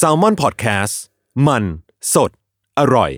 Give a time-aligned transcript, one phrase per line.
[0.00, 0.94] s a l ม o n PODCAST
[1.46, 1.64] มัน
[2.14, 2.30] สด
[2.78, 3.10] อร่อย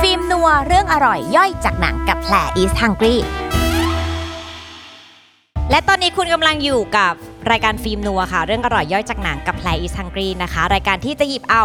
[0.00, 3.16] ฟิล์มนัวเรื่องอร่อยย่อยจากหนังกับแผล East Hungry
[5.70, 7.12] และตอนนี้คุณกำลังอยู่กับ
[7.50, 11.62] รายการฟิล์มนัวค่ะ เรื่องอร่อยย่อยจากหนังกับแผล East Hungry นะคะ รายการที่จะหยิบเอา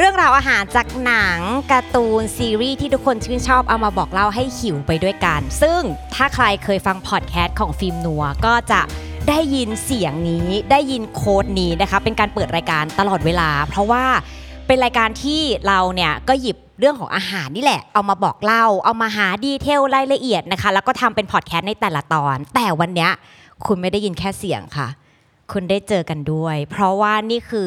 [0.00, 5.80] เรื่องราวอาหารจากหนังการ์ตูนซีรีส์ที่ทุกคนชื่นชอบเอามาบอกเล่าให้หิวไปด้วยกัน ซึ่ง
[6.14, 8.80] ถ้าใครเคยฟังพอดแคสต์ของฟิล์มนัวก็จะ
[9.28, 14.04] ได้ยินเสียงนี้ได้ยิน quote นี้นะคะเป็นการเปิดรายการตลอดเวลา เพราะว่า
[14.66, 23.10] เป็นรายการที่เราเนี่ยก็หยิบเรื่องของอาหารนี่แหละ เอามาบอกเล่า เอามาหา detail รายละเอียดนะคะ แล้วก็ทำเป็นพอดแคสต์ในแต่ละตอน แต่วันเนี้ย
[23.66, 24.88] คุณไม่ได้ยินแค่เสียงค่ะ
[25.52, 27.66] คุณได้เจอกันด้วย เพราะว่านี่คือ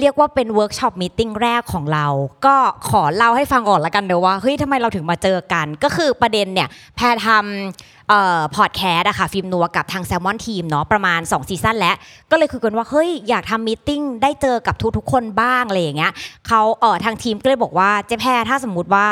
[0.00, 2.06] เรียกว่าเป็น workshop meeting แรกของเรา
[2.46, 2.56] ก็
[2.88, 11.96] ขอเล่าให้ฟังก่อนละกันเดี๋ยวว่าเฮ้ยทำไมเราถึงมาเจอกัน ก็คือประเด็นเนี่ยแพรทำเอ่อพอดแคสต์อะค่ะฟิล์มนัวกับทางแซลมอนทีมเนาะประมาณ 2 ซีซั่นแล้ว
[12.30, 16.12] ก็เลยคุยกันว่าเฮ้ยอยากทำ meeting ได้เจอกับทุกๆคนบ้างอะไรอย่างเงี้ย
[16.48, 19.06] เขาเอ่อทางทีมก็เลยบอกว่าเจ๊แพรถ้าสมมติว่า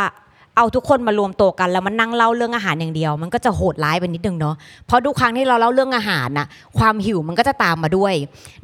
[0.56, 4.55] เอาทุกคนมารวมตัวกันแล้วมันนั่งเล่าเรื่องอาหารอย่างเดียว มันก็จะโหดร้ายไปนิดนึงเนาะ
[4.86, 6.47] เพราะทุกครั้งที่เราเล่าเรื่องอาหารน่ะ
[6.78, 8.14] ความหิวมันก็จะตามมาด้วย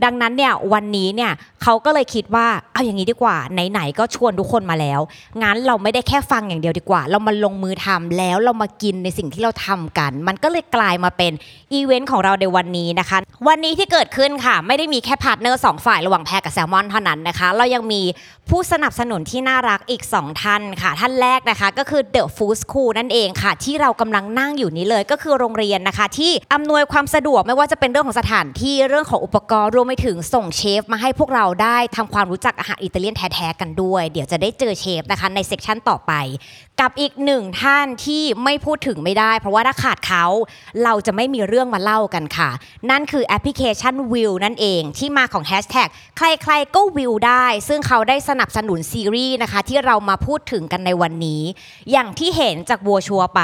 [0.04, 3.36] ดังนั้นเนี่ยวันนี้เนี่ยเขาก็เลยคิดว่าเอาอย่างนี้ดีกว่า
[3.70, 5.00] ไหนๆก็ชวนทุกคนมาแล้ว
[5.42, 11.32] งั้นเราไม่ได้แค่ฟังอย่างเดียวดีกว่า เรามาลงมือทำแล้วเรามากินในสิ่งที่เราทำกัน มันก็เลยกลายมาเป็น
[11.72, 13.18] อีเวนต์ของเราในวันนี้นะคะ
[13.48, 18.02] วันนี้ที่เกิดขึ้นค่ะ ไม่ได้มีแค่ partner สองฝ่ายระหว่างแพรกับแซลมอนเท่านั้นนะคะ เรายังมี
[18.50, 36.12] ผู้สนับสนุนที่น่ารักอีก 2 ท่านค่ะ ท่านแรกนะคะก็คือ The Food School นั่นเองค่ะ ที่เรากำลังนั่งอยู่นี้เลยก็คือโรงเรียนนะคะ ที่อำนวยความสะดวกไม่ว่าจะเป็นเรื่องของสถานที่เรื่องของอุปกรณ์รวมไปถึงส่งเชฟ มาให้พวกเราได้ทำความรู้จักอาหารอิตาเลียนแท้ๆกันด้วย เดี๋ยวจะได้เจอเชฟนะคะใน section ต่อไป
[36.80, 40.24] กับอีกหนึ่งท่านที่ไม่พูดถึงไม่ได้ เพราะว่าถ้าขาดเขา
[40.84, 42.50] เราจะไม่มีเรื่องมาเล่ากันค่ะ
[42.90, 51.42] นั่นคือแอปพลิเคชันวิวนั่นเองที่มาของแฮชแท็กใครๆก็วิวได้ ซึ่งเขาได้สนับสนุนซีรีส์นะคะที่เรามาพูดถึงกันในวันนี้
[51.92, 53.42] อย่างที่เห็นจากบัวชัวไป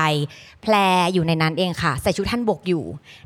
[0.63, 0.75] แพร
[1.13, 2.85] อยู่ในนั้นเองค่ะ ใส่ชุดท่านบกอยู่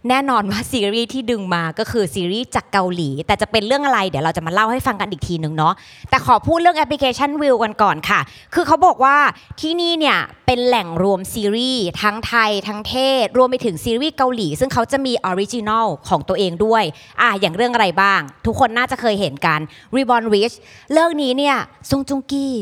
[0.09, 5.75] แน่นอนว่าซีรีส์ที่ดึงมาก็คือซีรีส์จากเกาหลี แต่จะเป็นเรื่องอะไรเดี๋ยวเราจะมาเล่าให้ฟังกันอีกทีหนึ่งเนาะ
[6.11, 8.21] แต่ขอพูดเรื่องแอปพลิเคชันวิวกันก่อนค่ะ
[8.55, 9.17] คือเขาบอกว่า
[9.61, 12.95] ที่นี่เนี่ยเป็นแหล่งรวมซีรีส์ทั้งไทยทั้งเท
[13.25, 16.85] ศ รวมไปถึงซีรีส์เกาหลี ซึ่งเขาจะมี original ของตัวเองด้วย
[17.21, 19.61] อะอย่างเรื่องอะไรบ้าง ทุกคนน่าจะเคยเห็นกัน
[19.97, 20.55] Reborn Rich
[20.93, 21.57] เรื่องนี้เนี่ย
[21.91, 22.55] ซงจุงกี้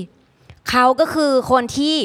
[0.70, 1.96] เขาก็คือคนที่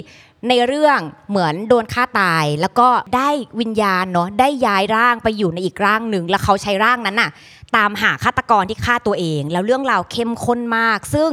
[0.50, 3.30] ในเรื่องเหมือนโดนฆ่าตาย แล้วก็ได้
[3.60, 7.30] วิญญาณเนาะได้ย้ายร่างไปอยู่ในอีกร่างหนึ่งแล้วเขาใช้ร่างนั้นน่ะ
[7.78, 11.30] ตามหาฆาตกรที่ฆ่าตัวเอง แล้วเรื่องราวเข้มข้นมาก ซึ่ง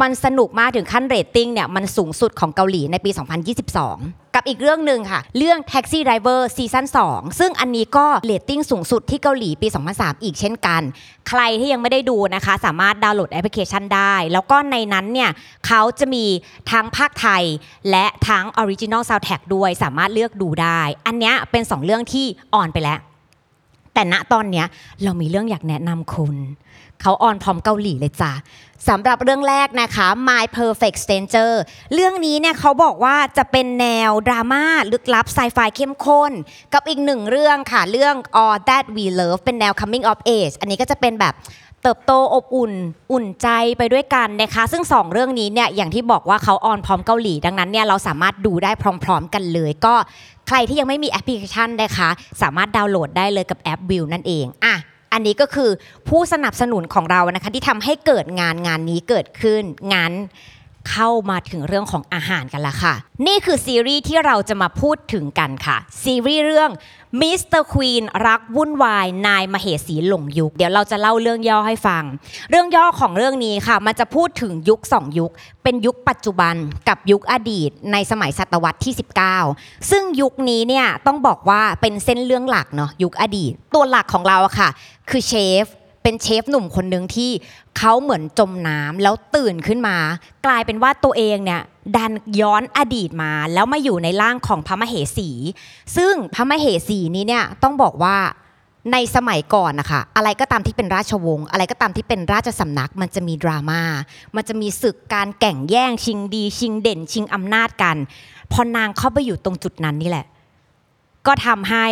[0.00, 10.82] มันสนุกมากถึงขั้นเรตติ้งเนี่ยมันสูงสุดของเกาหลีในปี 2022 กับอีกเรื่องหนึ่งค่ะ เรื่อง Taxi Driver ซีซั่น2ซึ่งอันนี้ก็เรตติ้งสูงสุดที่เกาหลีปี 2003 อีกเช่นกัน
[11.28, 15.30] ใครที่ยังไม่ได้ดูนะคะ สามารถดาวน์โหลดแอปพลิเคชันได้ แล้วก็ในนั้นเนี่ย
[15.66, 16.24] เขาจะมี
[16.70, 17.44] ทั้งพากย์ไทย
[17.90, 23.00] และทั้ง Original Soundtrack ด้วยสามารถเลือกดูได้ อันนี้เป็น 2 เรื่องที่ออนไปแล้ว
[23.94, 24.66] แต่ณตอนเนี้ย
[25.02, 26.36] เรามีเรื่องอยากแนะนำคุณ
[27.00, 28.32] เขาออนพร้อมเกาหลีเลยจ้ะ
[28.88, 31.52] สำหรับเรื่องแรกนะคะ My Perfect Stranger
[31.94, 36.32] เรื่องนี้เนี่ยเขาบอกว่าจะเป็นแนวดราม่าลึกลับไซไฟเข้มข้น
[36.72, 41.34] กับอีกหนึ่งเรื่องค่ะ เรื่อง All That We Love เป็นแนว Coming of Age อันนี้ก็จะเป็นแบบ
[41.82, 42.72] เติบโตอบอุ่น
[43.12, 43.48] อุ่นใจ
[43.78, 48.70] ไปด้วยกันนะคะ ซึ่ง 2 เรื่องนี้เนี่ยอย่างที่บอกว่าเขาออนพร้อมเกาหลี ดังนั้นเนี่ยเราสามารถดูได้
[49.04, 49.94] พร้อม ๆ กันเลย ก็
[50.48, 52.08] ใครที่ยังไม่มีแอปพลิเคชันนะคะ
[52.42, 54.74] สามารถดาวน์โหลดได้เลยกับแอปวิวนั่นเองอะ
[55.12, 55.70] อันนี้ก็คือ
[56.08, 59.62] ผู้สนับสนุนของเรานะคะที่ทำให้เกิดงานงานนี้เกิดขึ้น
[59.94, 60.12] งั้น
[60.90, 62.94] เข้ามาถึงเรื่องของอาหารกันละค่ะ
[63.26, 66.70] นี่คือซีรีส์ที่เราจะมาพูดถึงกันค่ะ ซีรีส์เรื่อง
[67.20, 67.62] Mr.
[67.62, 72.04] Queen รักวุ่นวายนายมเหสีหลงยุค เดี๋ยวเราจะเล่าเรื่องย่อให้ฟัง
[72.50, 75.30] เรื่องย่อของเรื่องนี้ค่ะ มันจะพูดถึงยุค 2 ยุค
[75.62, 76.54] เป็นยุคปัจจุบัน
[76.88, 78.94] กับยุคอดีตในสมัยศตวรรษที่
[79.42, 84.68] 19 ซึ่งยุคนี้เนี่ยต้องบอกว่าเป็นเส้นเรื่องหลักเนาะยุคอดีต ตัวหลักของเราค่ะ
[85.10, 85.34] คือเช
[85.64, 85.66] ฟ
[86.02, 87.30] เป็นเชฟหนุ่มคนหนึ่งที่
[87.78, 89.96] เขาเหมือนจมน้ำแล้วตื่นขึ้นมา
[90.46, 91.62] กลายเป็นว่าตัวเองเนี่ย
[91.96, 95.30] ดันย้อนอดีตมา แล้วมาอยู่ในร่างของพระมเหสี
[95.96, 98.16] ซึ่งพระมเหสีนี้เนี่ยต้องบอกว่า
[98.92, 103.82] ในสมัยก่อนนะคะอะไรก็ตามที่เป็นราชวงศ์อะไรก็ตามที่เป็นราชสำนัก มันจะมีดราม่า
[104.36, 107.96] มันจะมีศึกการแข่งแย่งชิงดี ชิงเด่น ชิงอำนาจกัน
[108.52, 110.26] พอนางเข้าไปอยู่ตรงจุดนั้นนี่แหละ
[111.26, 111.86] ก็ทำให้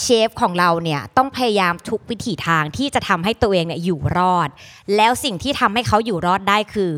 [0.00, 4.48] เชฟของเราเนี่ยต้องพยายามทุกวิถีทางที่จะทำให้ตัวเองเนี่ยอยู่รอด
[4.96, 6.90] แล้วสิ่งที่ทำให้เขาอยู่รอดได้คือ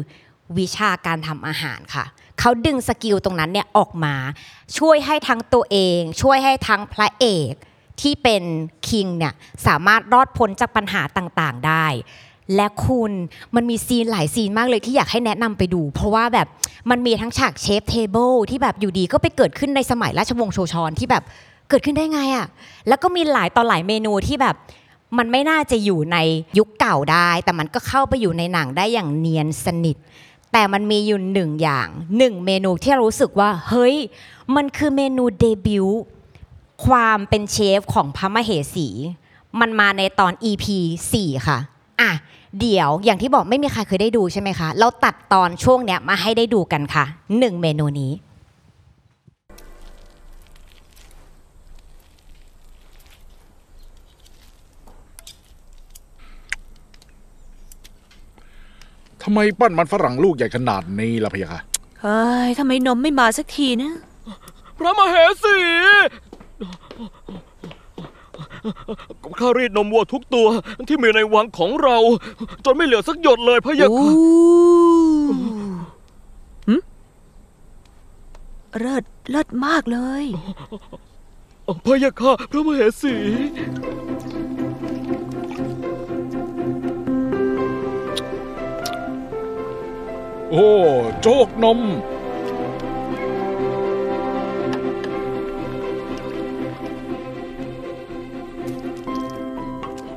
[0.58, 2.04] วิชาการทำอาหารค่ะ
[2.40, 4.14] เขาดึง skill ตรงนั้นเนี่ยออกมา
[4.78, 7.52] ช่วยให้ทั้งตัวเอง ช่วยให้ทั้งพระเอก
[8.00, 8.42] ที่เป็น
[8.88, 9.34] king เนี่ย
[9.66, 11.86] สามารถรอดพ้นจากปัญหาต่างๆได้
[12.54, 13.12] และคุณ
[13.54, 16.48] มันมี scene หลาย scene มากเลยที่อยากให้แนะนำไปดู เพราะว่าแบบ
[16.90, 21.24] มันมีทั้งฉาก chef's table ที่แบบอยู่ดีก็ไปเกิดขึ้นในสมัยราชวงศ์โชซอนที่แบบ
[21.68, 22.46] เกิดขึ้นได้ไงอะ่ะ
[22.88, 24.56] แล้วก็มีหลายต่อหลายเมนูที่แบบ
[25.18, 26.16] มันไม่น่าจะอยู่ใน
[26.58, 29.96] ยุคเก่าได้ แต่มันก็เข้าไปอยู่ในหนังได้อย่างเนียนสนิท
[30.52, 33.96] แต่มันมีอยู่หนึ่งอย่างหนึ่งเมนูที่เรารู้สึกว่า เฮ้ย
[34.56, 36.00] มันคือเมนูเดบิวต์
[36.86, 38.88] ความเป็นเชฟของพระมเหสี
[39.60, 40.64] มันมาในตอน EP
[41.10, 41.58] 4 ค่ะ
[42.00, 42.10] อะ
[42.60, 47.04] เดี๋ยวอย่างที่บอกไม่มีใครเคยได้ดูใช่ไหมคะ เราตัดตอนช่วงเนี้ยมาให้ได้ดูกันค่ะ
[47.38, 48.12] หนึ่งเมนูนี้
[59.28, 61.60] ทำไมปั้นมันฝรั่งลูกใหญ่ขนาดนี้ล่ะพะยะค่ะ
[62.02, 63.92] เฮ้ยทำไมนมไม่มาสักทีนะ
[64.76, 65.56] พระมเหสี
[69.40, 70.46] ข้ารีดนมวัวทุกตัว
[70.88, 71.96] ที่มีในวังของเรา
[72.64, 74.12] จนไม่เหลือสักหยดเลยพะยะโอ้ค่ะ
[76.68, 76.74] หึ
[78.80, 80.24] เลิศเลิศมากเลย
[81.86, 83.14] พะยะค่ะพระมเหสี
[90.50, 90.68] โอ้
[91.20, 91.80] โจกนม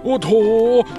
[0.03, 0.29] โอ้โถ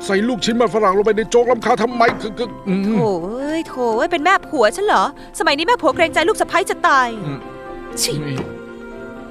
[0.07, 5.05] ใส่ลูกชิ้นมันฝรั่งลงไปในโจ๊กลำคาญทำไมคือคืออืมโถ่เอ้ยโถเอ้ยเป็นแม่ผัวฉันเหรอ
[5.39, 7.39] สมัยนี้แม่ผัวเกรงใจลูกสะใภ้จะตายอืม
[8.03, 8.39] ชินี่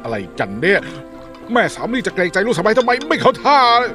[0.03, 0.81] อะไรกันเนี่ย
[1.53, 3.91] แม่สามีจะเกรงใจลูกสะใภ้ทำไมไม่เข้าท่าเลย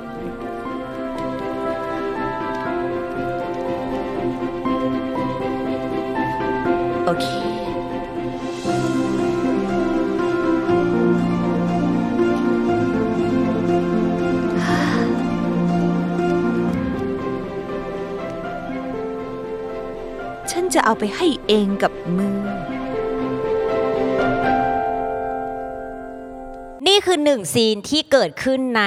[7.21, 7.27] เค
[20.51, 22.39] ฉันจะเอาไปให้เองกับมือ
[26.87, 28.85] นี่คือหนึ่งซีนที่เกิดขึ้นใน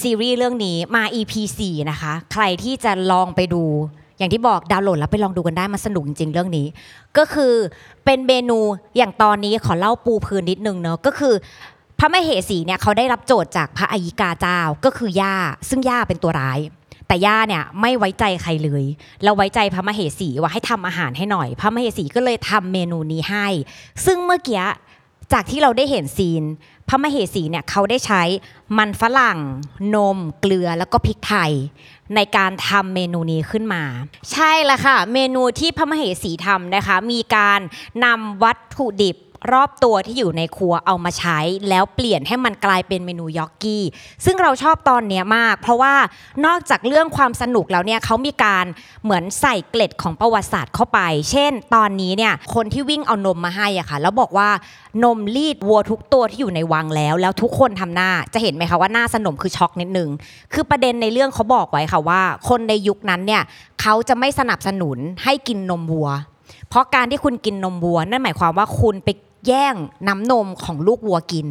[0.00, 1.34] ซีรีส์เรื่องนี้มา EP
[1.64, 3.64] 4 นะคะ ใครที่จะลองไปดู
[4.18, 6.66] อย่างที่บอกดาวน์โหลดแล้วไปลองดูกันได้มันสนุกจริงๆเรื่องนี้
[7.18, 7.54] ก็คือ
[8.04, 8.58] เป็นเมนู
[8.96, 11.34] อย่างตอนนี้ขอเล่าปูพื้นนิดนึงเนอะก็คือ
[11.98, 15.34] พระมเหสีเนี่ยเขาได้รับโจทย์จากพระอัยิกาเจ้าก็คือย่า
[15.68, 16.58] ซึ่งย่าเป็นตัวร้าย
[17.08, 18.84] แต่ย่าเนี่ยไม่ไว้ใจใครเลย
[19.22, 23.46] แล้วไว้ใจพระมเหสีว่าให้ทำอาหารให้หน่อย พระมเหสีก็เลยทำเมนูนี้ให้
[24.04, 24.64] ซึ่งเมื่อกี้
[25.32, 26.42] จากที่เราได้เห็นซีน
[26.88, 28.22] พระมเหสีเนี่ยเขาได้ใช้
[28.78, 29.38] มันฝรั่ง
[29.94, 31.52] นม เกลือแล้วก็พริกไทย
[32.14, 33.82] ในการทำเมนูนี้ขึ้นมา
[34.32, 37.60] ใช่ละค่ะ เมนูที่พระมเหสีทำนะคะ มีการ
[38.04, 39.16] นำวัตถุดิบ
[39.52, 41.38] รอบตัวที่อยู่ในครัวเอามาใช้
[41.68, 43.84] แล้วเปลี่ยนให้มันกลายเป็นเมนูยอกกี้
[44.24, 45.94] ซึ่งเราชอบตอนเนี้ยมาก เพราะว่า
[46.46, 48.66] นอกจากเรื่องความสนุกแล้วเนี่ยเขามีการ
[49.04, 51.00] เหมือนใส่เกล็ดของประวัติศาสตร์เข้าไป
[51.30, 54.48] เช่น ตอนนี้เนี่ยคนที่วิ่งเอานมมาให้อะค่ะแล้วบอกว่า
[55.04, 60.08] นมรีดวัวทุกตัวที่อยู่ในวังแล้ว แล้วทุกคนทำหน้าจะเห็นไหมคะว่าหน้าสนมคือช็อกนิดนึง
[60.52, 63.42] คือประเด็นในเรื่องเขาบอกไว้ค่ะว่า คนในยุคนั้นเนี่ย
[63.80, 66.10] เขาจะไม่สนับสนุนให้กินนมวัว
[66.68, 69.08] เพราะการที่คุณกินนมวัวนั่นหมายความว่าคุณไป
[69.46, 69.74] แย่ง
[70.08, 71.48] น้ำนมของลูกวัวกิน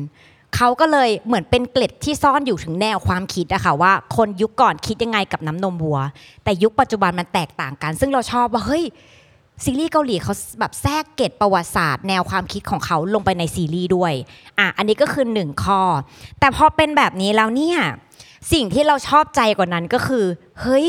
[0.55, 5.99] เขาก็เลยเหมือนเป็นเกล็ดที่ซ่อนอยู่ถึงแนวความคิดอะค่ะว่า คนยุคก่อนคิดยังไงกับน้ำนมวัว
[6.43, 8.83] แต่ยุคปัจจุบันมันแตกต่างกัน ซึ่งเราชอบว่าเฮ้ย
[9.63, 14.13] ซีรีส์เกาหลีเขาแบบแทรกเกร็ดประวัติศาสตร์ แนวความคิดของเขาลงไปในซีรีส์ด้วย
[14.59, 15.81] อะอันนี้ก็คือหนึ่งข้อ
[16.39, 17.79] แต่พอเป็นแบบนี้แล้วเนี่ย
[18.53, 20.25] สิ่งที่เราชอบใจกว่านั้นก็คือ
[20.61, 20.87] เฮ้ย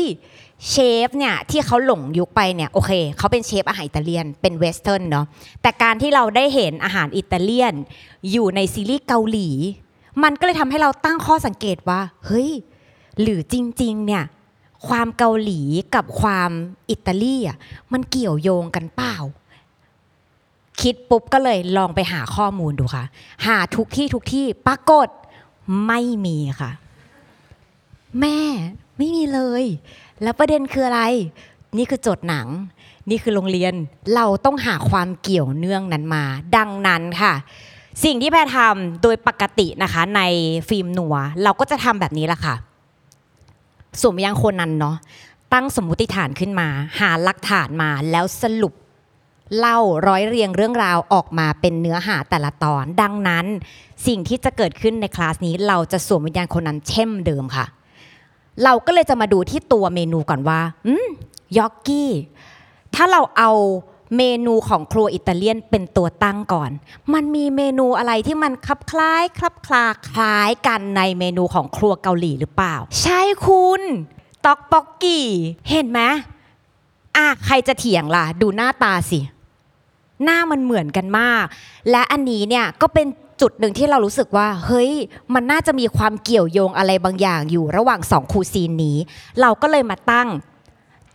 [0.69, 0.75] เช
[1.07, 5.25] ฟเนี่ยที่เขาหลงยุคไปเนี่ยโอเคเขาเป็นเชฟอาหารอิตาเลียนเป็นเวสเทิร์นเนาะ
[5.61, 7.73] แต่การที่เราได้เห็นอาหารอิตาเลียน
[8.31, 9.49] อยู่ในซีรีส์เกาหลี
[10.23, 12.49] มันก็เลยทำให้เราตั้งข้อสังเกตว่า เฮ้ย
[13.21, 14.23] หรือจริง ๆ เนี่ย
[14.87, 15.61] ความเกาหลี
[15.95, 16.51] กับความ
[16.89, 17.57] อิตาลีอะ
[17.93, 19.15] มันเกี่ยวโยงกันเปล่า
[20.81, 23.03] คิดปุ๊บก็เลยลองไปหาข้อมูลดูค่ะ
[23.45, 25.07] หาทุกที่ทุกที่ปรากฏ
[25.87, 26.71] ไม่มีค่ะ
[28.21, 28.37] แม่
[28.97, 29.63] ไม่มีเลย
[30.23, 31.01] แล้วประเด็นคืออะไร
[31.77, 32.47] นี่คือโจทย์หนัง
[33.09, 33.73] นี่คือโรงเรียน
[34.15, 36.23] เราต้องหาความเกี่ยวเนื่องนั้นมา
[36.57, 37.33] ดังนั้นค่ะ
[38.03, 40.21] สิ่งที่แพรทำโดยปกตินะคะใน
[40.69, 42.55] ฟิล์มหนัว เราก็จะทำแบบนี้แหละค่ะ
[44.01, 44.95] สวมยังคนนั้นเนาะ
[45.53, 46.67] ตั้งสมมุติฐานขึ้นมา
[46.99, 48.73] หาหลักฐานมาแล้วสรุป
[49.57, 53.45] เล่าร้อยเรียงเรื่องราวออกมาเป็นเนื้อหาแต่ละตอน ดังนั้น
[54.07, 57.65] สิ่งที่จะเกิดขึ้นในคลาสนี้เราจะสวมวิญญาณคนนั้นเช่มเดิมค่ะ
[58.63, 61.07] เราก็เลยจะมาดูที่ตัวเมนูก่อนว่าอืม
[61.57, 62.11] ยอกกี้
[62.95, 63.51] ถ้าเราเอา
[64.17, 66.71] เมนูของครัวอิตาเลียนเป็นตัวตั้งก่อน
[67.13, 73.81] มันมีเมนูอะไรที่มันคลับคล้ายคลับคลาคล้ายกันในเมนูของครัวเกาหลีหรือเปล่า ใช่คุณ
[74.45, 75.25] ต็อกป๊อกกี้
[75.69, 76.01] เห็นไหม
[77.17, 79.19] อะใครจะเถียงล่ะ ดูหน้าตาสิ
[80.23, 81.45] หน้ามันเหมือนกันมาก
[81.91, 83.07] และอันนี้เนี่ยก็เป็น
[83.41, 84.91] จุดหนึ่งที่เรารู้สึกว่า เฮ้ย
[85.33, 88.97] มันน่าจะมีความเกี่ยวโยงอะไรบางอย่างอยู่ระหว่างสองคูซีนนี้
[89.41, 90.29] เราก็เลยมาตั้ง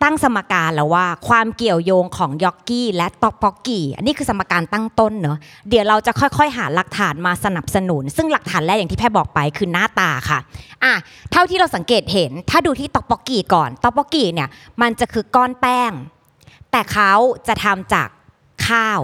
[0.03, 5.39] ตั้งสมการแล้วว่า ความเกี่ยวโยงของยอกกี้และต็อกป๊อกกี้อันนี้คือสมการตั้งต้นเนอะ
[5.69, 10.39] เดี๋ยวเราจะค่อยๆ หาหลักฐานมาสนับสนุน ซึ่งหลักฐานแรกอย่างที่แพรบอกไปคือหน้าตาค่ะ
[10.85, 10.93] อะ
[11.33, 14.49] เท่าที่เราสังเกตเห็น ถ้าดูที่ต็อกป๊อกกี้ก่อนต็อกป๊อกกี้เนี่ย
[14.83, 15.93] มันจะคือก้อนแป้ง
[16.71, 17.13] แต่เขา
[17.49, 18.09] จะทำจาก
[18.69, 19.01] ข้าว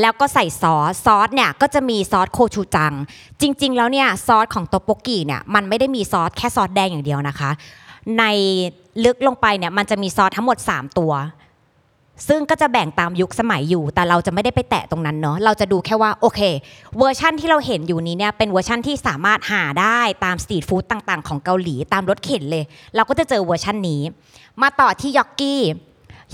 [0.00, 2.92] แล้วก็ใส่ซอสซอสเนี่ยก็จะมีซอสโคชูจัง
[3.40, 7.50] จริง ๆ แล้วเนี่ยซอสของต็อกป๊อกกี้เนี่ยมันไม่ได้มีซอสแค่ซอสแดงอย่างเดียวนะคะ
[8.18, 8.24] ใน
[9.04, 11.12] ลึกลงไปเนี่ยมันจะมีซอสทั้งหมด 3 ตัว
[12.28, 16.40] ซึ่งก็จะแบ่งตามยุคสมัยอยู่ แต่เราจะไม่ได้ไปแตะตรงนั้นเนาะเราจะดูแค่ว่าโอเค
[16.98, 24.02] เวอร์ชั่นที่เราเห็นอยู่นี้เนี่ยเป็นเวอร์ชั่นที่สามารถหาได้ตาม street food ต่าง ๆ ของเกาหลีตามรถเข็นเลย เราก็จะเจอเวอร์ชั่นนี้
[24.62, 25.60] มาต่อที่ยอกกี้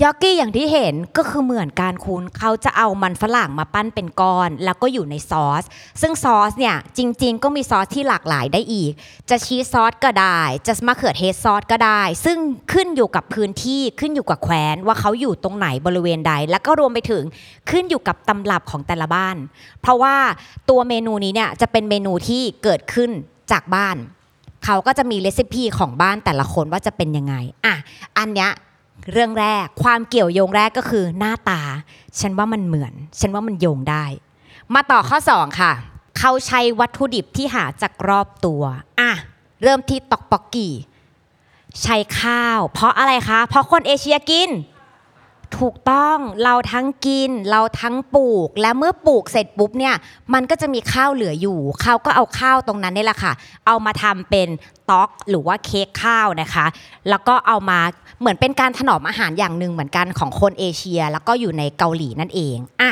[0.03, 5.63] ยอกกี้อย่างที่เห็นก็คือเหมือนการคุณเขาจะเอามันฝรั่งมาปั้นเป็นก้อน แล้วก็อยู่ในซอส
[6.01, 8.91] ซึ่งซอสเนี่ยจริง ๆ ก็มีซอสที่หลากหลายได้อีก
[9.29, 12.37] จะชีสซอสก็ได้ จะมะเขือเทศซอสก็ได้ ซึ่ง
[12.73, 17.23] ขึ้นอยู่กับพื้นที่ขึ้นอยู่กับแคว้นว่าเขาอยู่ตรงไหนบริเวณใด แล้วก็รวมไปถึง
[17.69, 19.35] ขึ้นอยู่กับตำรับของแต่ละบ้าน
[19.81, 20.15] เพราะว่า
[20.69, 23.09] ตัวเมนูนี้เนี่ยจะเป็นเมนูที่เกิดขึ้น
[23.51, 23.97] จากบ้าน
[24.65, 27.75] เขาก็จะมีเรซิปีของบ้านแต่ละคนว่าจะเป็นยังไงอะ
[28.19, 28.51] อันเนี้ย
[29.11, 31.61] เรื่องแรกความเกี่ยวโยงแรกก็คือหน้าตา
[32.19, 34.05] ฉันว่ามันเหมือน ฉันว่ามันโยงได้
[34.73, 35.71] มาต่อข้อ 2 ค่ะ
[36.17, 38.61] เขาใช้วัตถุดิบที่หาจากรอบตัว
[38.99, 39.11] อะ
[39.63, 40.73] เริ่มที่ตอกปอกกี้
[41.83, 44.49] ใช้ข้าว เพราะอะไรคะ เพราะคนเอเชียกิน
[45.59, 49.95] ถูกต้องเราทั้งกิน เราทั้งปลูก และเมื่อปลูกเสร็จปุ๊บเนี่ย
[50.33, 53.33] มันก็จะมีข้าวเหลืออยู่เขาก็เอาข้าวตรงนั้นนี่แหละค่ะ
[53.67, 54.47] เอามาทำเป็น
[54.89, 56.65] ต๊อกหรือว่าเค้กข้าวนะคะ
[57.09, 57.79] แล้วก็เอามา
[58.19, 62.91] เหมือนเป็นการถนอมอาหารอย่างหนึ่งเหมือนกันของคนเอเชีย แล้วก็อยู่ในเกาหลีนั่นเองอะ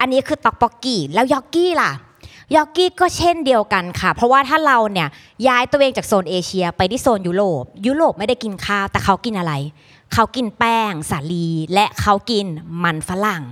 [0.00, 1.92] อันนี้คือต๊อกปอกกี้แล้วยอกกี้ล่ะ
[2.56, 5.08] ยอกกี้ก็เช่นเดียวกันค่ะ เพราะว่าถ้าเราเนี่ย
[5.48, 9.52] ย้ายตัวเองจากโซนเอเชียไปที่โซนยุโรปยุโรปไม่ได้กินข้าวแต่เขากินอะไร
[10.14, 12.46] เขากินแป้งสาลีและเขากิน
[12.84, 13.42] มันฝรั่ง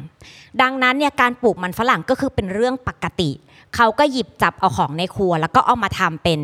[0.63, 3.31] ดังนั้นเนี่ยการปลูกมันฝรั่งก็คือเป็นเรื่องปกติ
[3.77, 6.39] เขาก็หยิบจับเอาของในครัว แล้วก็เอามาทำเป็น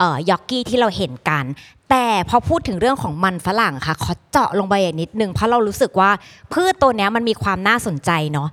[0.00, 1.44] ออยอกกี้ที่เราเห็นกัน
[1.90, 6.10] แต่พอพูดถึงเรื่องของมันฝรั่งค่ะขอเจาะลงไปอีกนิดนึงเพราะเรารู้สึกว่า
[6.52, 8.48] พืชตัวนี้มันมีความน่าสนใจเนาะ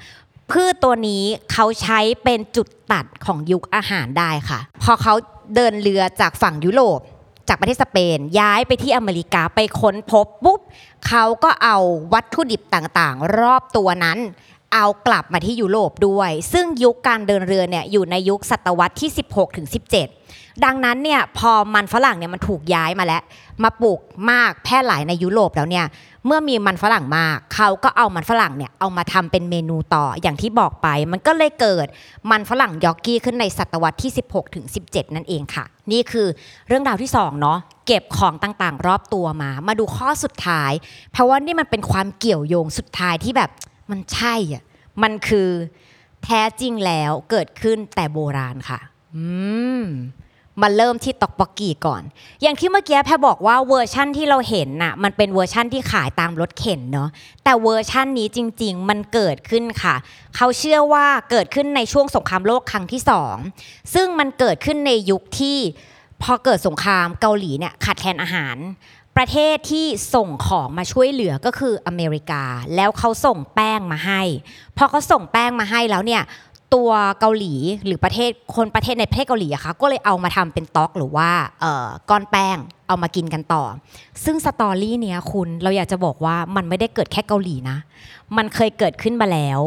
[0.51, 5.13] พืชตัวนี้เขาใช้เป็นจุดตัดของยุคอาหารได้ค่ะ พอเขา
[5.55, 6.99] เดินเรือจากฝั่งยุโรป
[7.47, 10.59] จากประเทศสเปนย้ายไปที่อเมริกาไปค้นพบปุ๊บ
[11.07, 11.77] เขาก็เอา
[12.13, 14.19] วัตถุดิบต่างๆ รอบตัวนั้น
[14.73, 19.67] เอากลับมาที่ยุโรปด้วย ซึ่งยุคการเดินเรือเนี่ยอยู่ในยุคศตวรรษที่ 16ถึง
[20.11, 23.21] 17 ดังนั้นเนี่ยพอมันฝรั่งเนี่ยมันถูกย้ายมาแล้ว
[23.63, 23.99] มาปลูก
[24.31, 25.85] มากแพร่หลายในยุโรปแล้วเนี่ย
[26.25, 31.87] เมื่อมีมันฝรั่งมากเขาก็เอามันฝรั่งเนี่ยเอามาทำเป็นเมนูต่ออย่างที่บอกไป มันก็เลยเกิด
[32.31, 36.27] มันฝรั่งยอกกี้ขึ้นในศตวรรษที่ 16ถึง17 นั่นเองค่ะ นี่คือ
[36.67, 40.71] เรื่องราวที่2เนาะเก็บของต่างๆ รอบตัวมา มาดูข้อสุดท้าย
[41.11, 43.49] เพราะว่านี่มันเป็นความเกี่ยวโยงสุดท้ายที่แบบ
[43.91, 44.63] มันใช่อะ
[45.03, 45.49] มันคือ
[46.23, 48.79] แท้จริงแล้วเกิดขึ้นแต่โบราณค่ะ
[49.15, 49.25] อื
[49.81, 49.83] ม
[50.61, 52.01] มาเริ่มที่ตอกปอกกี้ก่อน
[52.41, 57.09] อย่างที่เมื่อกี้แพรบอกว่าเวอร์ชั่นที่เราเห็นน่ะมันเป็นเวอร์ชั่นที่ขายตามรถเข็นเนาะ
[57.43, 59.95] แต่เวอร์ชั่นนี้จริง ๆ มันเกิดขึ้นค่ะ
[60.35, 63.35] เขาเชื่อว่าเกิดขึ้นในช่วงสงครามโลกครั้งที่สอง
[63.93, 65.57] ซึ่งมันเกิดขึ้นในยุคที่
[66.23, 68.57] พอเกิดสงครามเกาหลีเนี่ยขาดแคลนอาหาร
[69.17, 72.43] ประเทศที่ส่งของมาช่วยเหลือก็คืออเมริกา
[72.75, 74.21] แล้วเขาส่งแป้งมาให้
[74.77, 76.23] พอเขาส่งแป้งมาให้แล้วเนี่ย
[76.75, 77.53] ตัวเกาหลี
[77.85, 81.29] หรือประเทศคนประเทศในประเทศเกาหลีอะคะก็เลยเอามาทำเป็นต๊อกหรือว่า
[81.61, 83.63] เอ่อก้อนแป้งเอามากินกันต่อ
[84.23, 87.77] ซึ่งสตอรี่เนี้ยคุณเราอยากจะบอกว่ามันไม่ได้เกิดแค่เกาหลีนะ
[88.37, 89.59] มันเคยเกิดขึ้นมาแล้ว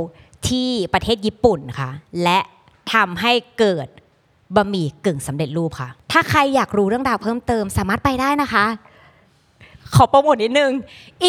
[0.49, 1.91] ที่ประเทศญี่ปุ่นค่ะ
[2.23, 2.39] และ
[2.93, 3.87] ทำให้เกิด
[4.55, 8.65] บะหมี่กึ่งสำเร็จรูปค่ะ ถ้าใครอยากรู้เรื่องราวเพิ่มเติมสามารถไปได้นะคะ
[9.97, 10.73] ขอโปรโมทนิดนึง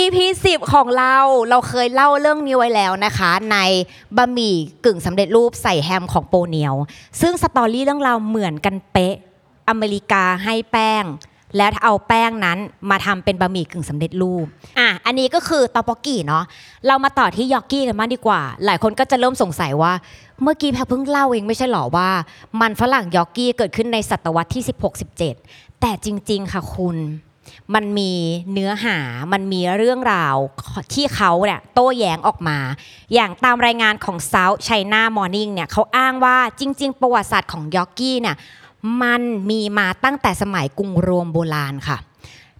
[0.01, 1.15] EP 10 ของเรา
[1.49, 3.57] เราเคยเล่าเรื่องนี้ไว้แล้วนะคะ ใน
[4.17, 4.55] บะหมี่
[4.85, 6.75] กึ่งสำเร็จรูปใส่แฮมของโปเนียว
[7.21, 9.15] ซึ่งสตอรี่เรื่องราวเหมือนกันเป๊ะ
[9.69, 11.03] อเมริกาให้แป้ง
[11.57, 12.57] และเอาแป้งนั้น
[12.89, 14.45] มาทำเป็นบะหมี่กึ่งสำเร็จรูป
[14.79, 16.43] อะอันนี้ก็คือตอปอกกี้เนาะ
[16.87, 19.93] เรามาต่อที่ยอกกี้กันมากดีกว่า หลายคนก็จะเริ่มสงสัยว่า
[20.41, 22.09] เมื่อกี้แพรเพิ่งเล่าเองไม่ใช่หรอว่า
[22.61, 24.63] มันฝรั่งยอกกี้เกิดขึ้นในศตวรรษที่
[25.21, 26.97] 16-17 แต่จริง ๆ ค่ะคุณ
[27.73, 28.11] มันมี
[28.53, 28.97] เนื้อหา
[29.33, 30.35] มันมีเรื่องราว
[30.93, 32.57] ที่เขาเนี่ยโต้แย้งออกมา
[33.13, 38.35] อย่างตามรายงานของ South China Morning เนี่ยเขาอ้างว่าจริง ๆ ประวัติศาสตร์ของยอกกี้เนี่ย
[39.01, 41.99] มันมีมาตั้งแต่สมัยกรุงโรมโบราณค่ะ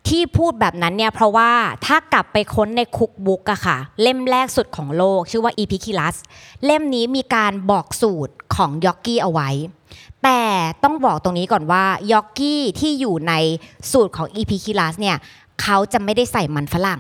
[0.08, 1.52] ที่พูดแบบนั้นเนี่ยเพราะว่า
[1.86, 6.16] ถ้ากลับไปค้นในคุกบุ๊กอะค่ะ เล่มแรกสุดของโลก ชื่อว่า e p i c u l u s
[6.66, 9.50] เล่มนี้มีการบอกสูตรของยอกกี้เอาไว้
[10.26, 10.44] แต่
[10.84, 13.34] ต้องบอกตรงนี้ก่อนว่ายอกกี้ที่อยู่ใน
[13.92, 15.18] สูตรของ e p i c u l u s เนี่ย
[15.62, 17.00] เขาจะไม่ได้ใส่มันฝรั่ง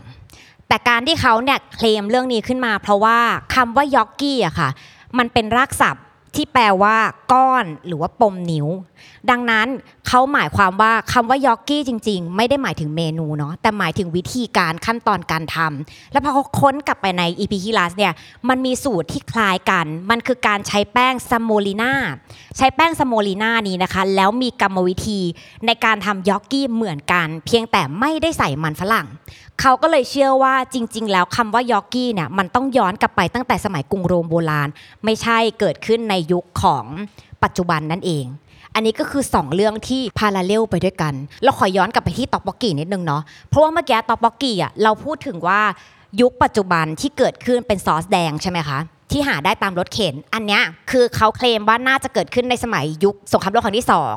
[0.67, 3.17] แต่การที่เขาเนี่ยเคลมเรื่องนี้ขึ้นมา เพราะว่า
[3.55, 4.69] คำว่ายอกกี้อะค่ะ
[5.17, 6.05] มันเป็นรากศัพท์
[6.35, 6.95] ที่แปลว่า
[7.33, 8.67] ก้อนหรือว่าปมนิ้ว
[9.29, 9.67] ดังนั้น
[10.07, 18.13] เขาหมายความว่าคำว่ายอกกี้จริง ๆ ไม่ได้หมายถึงเมนูเนาะแต่หมายถึงวิธีการขั้นตอนการทำแล้วพอเขาค้นกลับไปใน Apicius เนี่ย
[18.49, 21.93] มันมีสูตรที่คล้ายกัน มันคือการใช้แป้ง semolina
[22.57, 25.21] ใช้แป้ง semolina นี้นะคะ แล้วมีกรรมวิธี
[25.65, 29.07] ในการทำยอกกี้เหมือนกัน เพียงแต่ไม่ได้ใส่มันฝรั่ง
[29.61, 34.69] เขาก็เลยเชื่อว่าจริง ๆ แล้วคำว่ายอกกี้เนี่ยมันต้องย้อนกลับไปตั้งแต่สมัยกรุงโรมโบราณ
[35.05, 36.85] ไม่ใช่เกิดขึ้นในยุคของ
[37.43, 38.25] ปัจจุบันนั่นเอง
[38.75, 41.13] อันนี้ก็คือ 2 เรื่องที่ parallel ไปด้วยกัน
[41.43, 45.61] เราขอย้อนกลับไปที่ต็อกป๊อกกี้นิดนึงเนาะเพราะว่าเมื่อกี้ต็อกป๊อกกี้อะเราพูดถึงว่า
[46.21, 48.79] ยุคปัจจุบันที่เกิดขึ้นเป็นซอสแดงใช่ไหมคะ
[49.11, 54.15] ที่หาได้ตามรถเข็น อันเนี้ยคือเขาเคลมว่าน่าจะเกิดขึ้นในสมัยยุคสงครามโลกครั้งที่สอง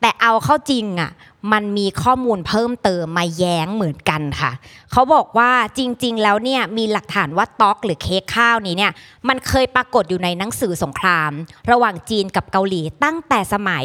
[0.00, 1.10] แต่เอาเข้าจริงอะ
[1.52, 4.52] มันมีข้อมูลเพิ่มเติมมาแย้งเหมือนกันค่ะ
[4.92, 8.92] เขาบอกว่าจริง ๆ แล้วเนี่ยมีหลักฐานว่าต๊อกหรือเค้กข้าวนี้เนี่ย
[9.28, 11.30] มันเคยปรากฏอยู่ในหนังสือสงคราม
[11.70, 13.84] ระหว่างจีนกับเกาหลีตั้งแต่สมัย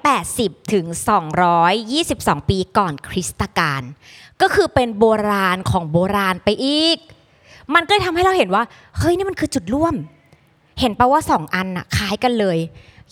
[0.00, 0.86] 480 ถึง
[1.68, 3.82] 222 ปีก่อนคริสตกาล
[4.40, 6.98] ก็คือเป็นโบราณของโบราณไปอีก
[7.74, 8.62] มันก็เลยทำให้เราเห็นว่า
[8.98, 9.94] เฮ้ยนี่มันคือจุดร่วม
[10.80, 12.58] เห็นปะว่าสองอันน่ะคล้ายกันเลย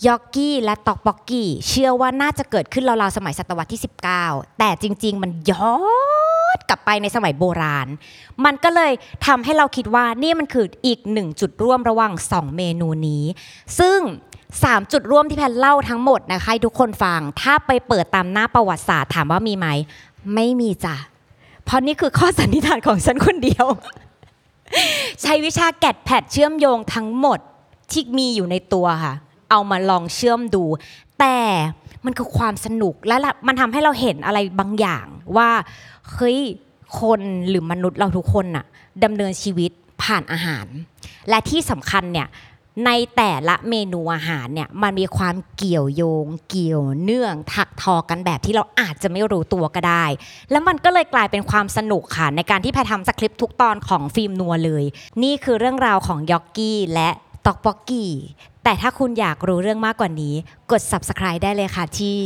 [0.05, 3.81] ยอกกี้และตอกบอกกี้ เชื่อว่าน่าจะเกิดขึ้นราวๆสมัยศตวรรษที่
[4.19, 5.75] 19 แต่จริง ๆ มันย้อ
[6.55, 7.87] นกลับไปในสมัยโบราณ
[8.45, 8.91] มันก็เลย
[9.25, 13.23] ทำให้เราคิดว่านี่มันคืออีกหนึ่งจุดร่วมระหว่าง 2 เมนูนี้
[13.79, 13.99] ซึ่ง
[14.45, 19.67] 3 จุดร่วมที่แพนเล่าทั้งหมดนะคะทุกคนฟัง ถ้าไปเปิดตามหน้าประวัติศาสตร์ถามว่ามีไหม
[20.35, 20.95] ไม่มีจ้ะ
[21.65, 23.65] เพราะนี่คือข้อสันนิษฐานของฉันคนเดียว
[25.21, 27.39] ใช้วิชาแกดแพดเชื่อมโยงทั้งหมด
[27.91, 29.15] ที่มีอยู่ในตัวค่ะ
[29.49, 30.63] เอามาลองเชื่อมดู
[31.19, 31.37] แต่
[32.05, 33.15] มันคือความสนุกและ
[33.47, 35.05] มันทำให้เราเห็นอะไรบางอย่าง
[35.37, 35.49] ว่า
[36.13, 36.39] เฮ้ย
[36.99, 38.65] คนหรือมนุษย์เราทุกคนน่ะ
[39.03, 39.71] ดำเนินชีวิต
[40.03, 40.67] ผ่านอาหาร
[41.29, 42.27] และที่สำคัญเนี่ย
[42.85, 50.05] ในแต่ละเมนูอาหารเนี่ยมันมีความเกี่ยวโยง เกี่ยวเนื่องถักทอกันแบบที่เราอาจจะไม่รู้ตัวก็ได้
[50.51, 54.83] แล้วมันก็เลยกลายเป็นความสนุกค่ะ ในการที่แพรทำสคริปต์ทุกตอนของฟิล์มนัวเลย
[55.23, 57.09] นี่คือเรื่องราวของ gnocchi และ
[57.45, 58.11] ต๊อกบกกี
[58.69, 60.35] แต่ถ้าคุณอยากรู้เรื่องมากกว่านี้
[60.71, 62.17] กด subscribe ได้เลยค่ะที่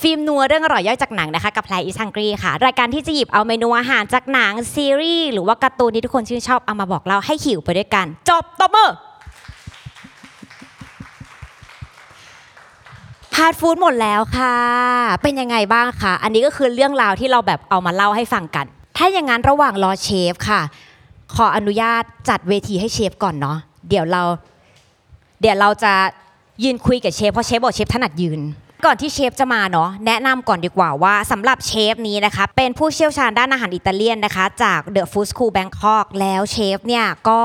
[0.00, 8.90] ฟิล์มนัวเรื่องอร่อยย่อยจากหนังนะคะ กับแพลอีสังกรีค่ะ รายการที่จะหยิบเอาเมนูอาหารจากหนังซีรีส์หรือว่าการ์ตูนที่ทุกคนชื่นชอบเอามาบอกเล่าให้หิวไปด้วยกัน จบตบมือ
[13.34, 14.54] part food หมดแล้วค่ะ
[15.22, 20.60] เป็นยังไงบ้างคะ อันนี้ก็คือเรื่องราวที่เราแบบเอามาเล่าให้ฟังกัน ถ้าอย่างนั้นระหว่างรอเชฟค่ะ
[21.34, 23.56] ขออนุญาตจัดเวทีให้เชฟก่อนเนาะ
[23.90, 24.22] เดี๋ยวเรา
[25.40, 25.92] เดี๋ยวเราจะ
[26.64, 28.40] ยืนคุยกับเชฟเพราะเชฟบอกเชฟถนัดยืน
[28.86, 37.42] ก่อนที่เชฟจะมาเนาะแนะนำก่อนดีกว่าว่าสำหรับเชฟนี้นะคะ เป็นผู้เชี่ยวชาญด้านอาหารอิตาเลียนนะคะ จาก The Food School Bangkok แล้วเชฟเนี่ยก็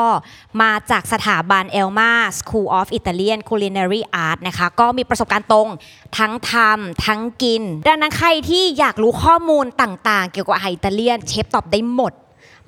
[0.62, 5.70] มาจากสถาบัน ALMA School of Italian Culinary Art นะคะ ก็มีประสบการณ์ตรง
[6.18, 12.14] ทั้งทำทั้งกิน ดังนั้นใครที่อยากรู้ข้อมูลต่างๆ เกี่ยวกับอาหารอิตาเลียน เชฟตอบได้หมด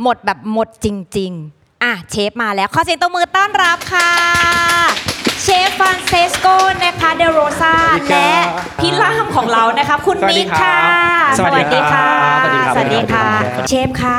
[0.01, 4.11] หมดแบบหมดจริง ๆ อะเชฟมาแล้ว ขอเสียงตบมือต้อนรับค่ะ
[5.43, 6.47] เชฟฟรานเซสโก
[6.83, 8.45] นะคะเดโรซาสวัสดีครัและ
[8.79, 10.75] พี่ล่ามของเรานะคะคุณสวัสดีมิกค่ะครั
[11.33, 14.17] บสวัสดีครับสวัสดีค่ะ สวัสดีครับเชฟคะ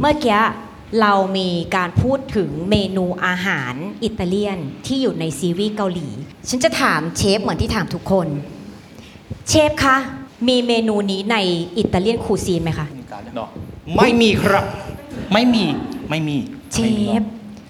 [0.00, 0.40] เมื่อกี้
[1.00, 6.08] เรามีการพูดถึงเมนูอาหารอิตาเลียนที่อยู่ในซีรีส์เกาหลี
[6.48, 8.26] ฉันจะถามเชฟเหมือนที่ถามทุกคน
[9.48, 9.96] เชฟคะ
[10.48, 11.36] มีเมนูนี้ใน
[11.78, 12.86] Italian cuisine ไหมคะ
[13.98, 14.64] ไม่มีครับ
[15.32, 15.64] ไม่มี
[16.10, 16.36] ไม่มี
[16.72, 16.78] เช
[17.20, 17.22] ฟ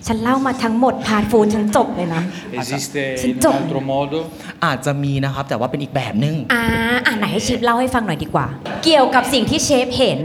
[0.07, 2.23] ฉันเล่ามาทั้งหมด part food ฉันจบเลยนะ
[2.61, 3.55] Esiste Sì, in un top.
[3.61, 4.19] altro modo?
[4.65, 6.65] อาจจะมีนะครับแต่ว่าเป็นอีกแบบนึง อ่า
[7.07, 8.47] อ่าไหนให้เชฟเล่าให้ฟังหน่อยดีกว่า
[8.85, 10.19] เกี่ยวกับสิ่งที่เชฟเห็น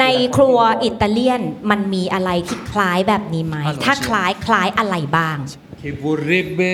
[0.00, 0.04] ใน
[0.36, 4.02] ครัวอิตาเลียนมันมีอะไรที่คล้ายแบบนี้ไหม Allora, ถ้า sì.
[4.06, 5.36] คล้ายคล้ายอะไรบ้าง
[5.82, 6.70] Che vorrebbe,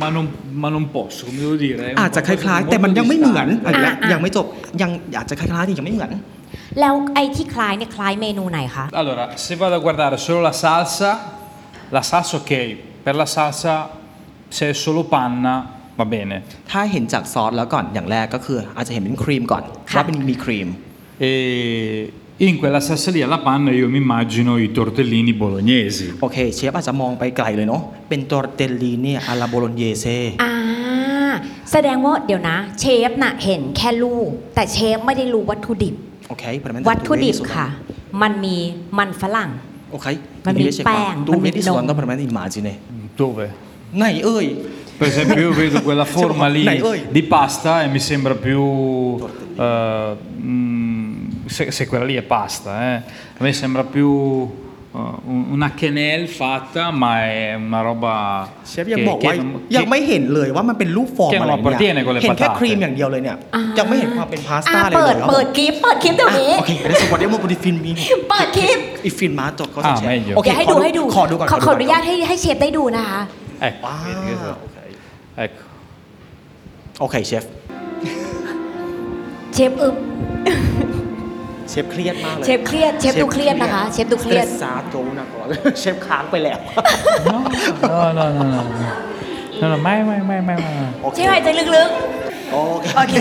[0.00, 0.26] ma non,
[0.62, 1.80] ma non posso, come devo dire?
[1.88, 3.66] è un อาจจะค qualcosa di ล้ายๆ molto แต่มันยังไม่เหมือน distante.
[3.66, 4.46] อันเนี้ยอะอะ ยังไม่จบ
[4.82, 6.10] ยังอาจจะคล้ายๆที่ยังไม่เหมือน
[6.78, 11.10] แล้วไอ้ที่คล้ายเนี่ยคล้ายเมนูไหนคะ Allora, se vado a guardare solo la salsa,
[11.96, 12.52] la salsa ok,
[13.04, 13.74] per la salsa
[14.56, 15.54] se è solo panna
[15.98, 16.36] va bene.
[16.70, 20.68] ถ้าเห็นจากซอสแล้วก่อนอย่างแรกก็คือ อาจจะเห็นเป็นครีมก่อนค่ะ ว่าเป็นมีครีม
[21.30, 26.06] E in quella salsa lì alla panna io mi immagino i tortellini bolognesi.
[26.22, 30.06] โอเค เชฟอาจจะมองไปไกลเลยเนาะเป็นตอร์เตลลีเนี่ยอาราโบโลญเยเซ
[30.42, 30.52] อ่า
[31.72, 35.94] แสดงว่าเดี๋ยวนะ เชฟน่ะเห็นแค่ลูก แต่เชฟไม่ได้รู้วัตถุดิบ
[36.30, 37.66] โอเคประมาณวัตถุดิบค่ะ
[38.22, 38.56] มันมี
[38.98, 39.50] มันฝรั่ง
[39.92, 40.06] โอเค
[40.46, 42.70] มันมีแป้งตูมันมีเวดิสนมวันต้องประมาณอิมาจิเน
[43.20, 43.46] Dove?
[43.98, 44.46] ไหนเอ่ย
[45.00, 46.98] Per esempio io vedo quella forma lì Dai, oi.
[47.16, 48.60] di pasta e mi sembra più...
[49.64, 52.96] eh, mm, se, se quella lì è pasta, eh.
[53.38, 58.14] a me sembra più eh, un- una quenelle fatta, ma è una roba
[58.68, 67.92] เชฟยัง che- บอก che ว่า non- ยัง che- ไม่เห็นเลยว่ามันเป็นรูปฟอร์มแกงอะไรมา appartiene con le เห็นแค่ patate ครีมอย่างเดียวเลยเนี่ยอ่ายัยังไม่เห็นความเป็นพาสอ่าต้าเลยเปิดเหรอเปิดคลิปเปิดคลิปเดี๋ยวนี้โอเคเดี๋ยวสวัสดีมาบนฟิล์มมี
[68.30, 73.20] เปิดคลิปอีฟิล์มมาจดก็อ่าเชฟไม่เยอะโอเคเดี๋ยวให้ดูให้ดูขอดูก่อนขอขออนุญาตก่ให้ให้เชฟได้ดูนะคะ
[73.68, 74.78] Ecco, Ah, vedi che so- ok.
[75.44, 75.64] ecco.
[77.00, 77.44] โอเคเชฟ
[79.54, 79.96] เชฟอึบ
[81.70, 85.46] เชฟเครียดมากเลยเชฟเครียดเชฟดูเครียดนะคะ เชฟดูเครียดสตสซาโตนะก่อน
[85.80, 86.58] เชฟค้างไปแล้ว
[87.92, 88.60] No, no, no, no.
[89.60, 90.84] No, no, mai, mai, mai, mai, mai.
[91.02, 91.90] โอเคเชฟหายใจลึก
[92.52, 93.14] โอเคๆโอเค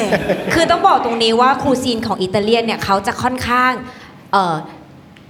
[0.54, 3.72] คือต้องบอกตรงนี้ว่าครูซีนของอิตาเลียนเนี่ยเขาจะค่อนข้าง
[4.32, 4.56] เออ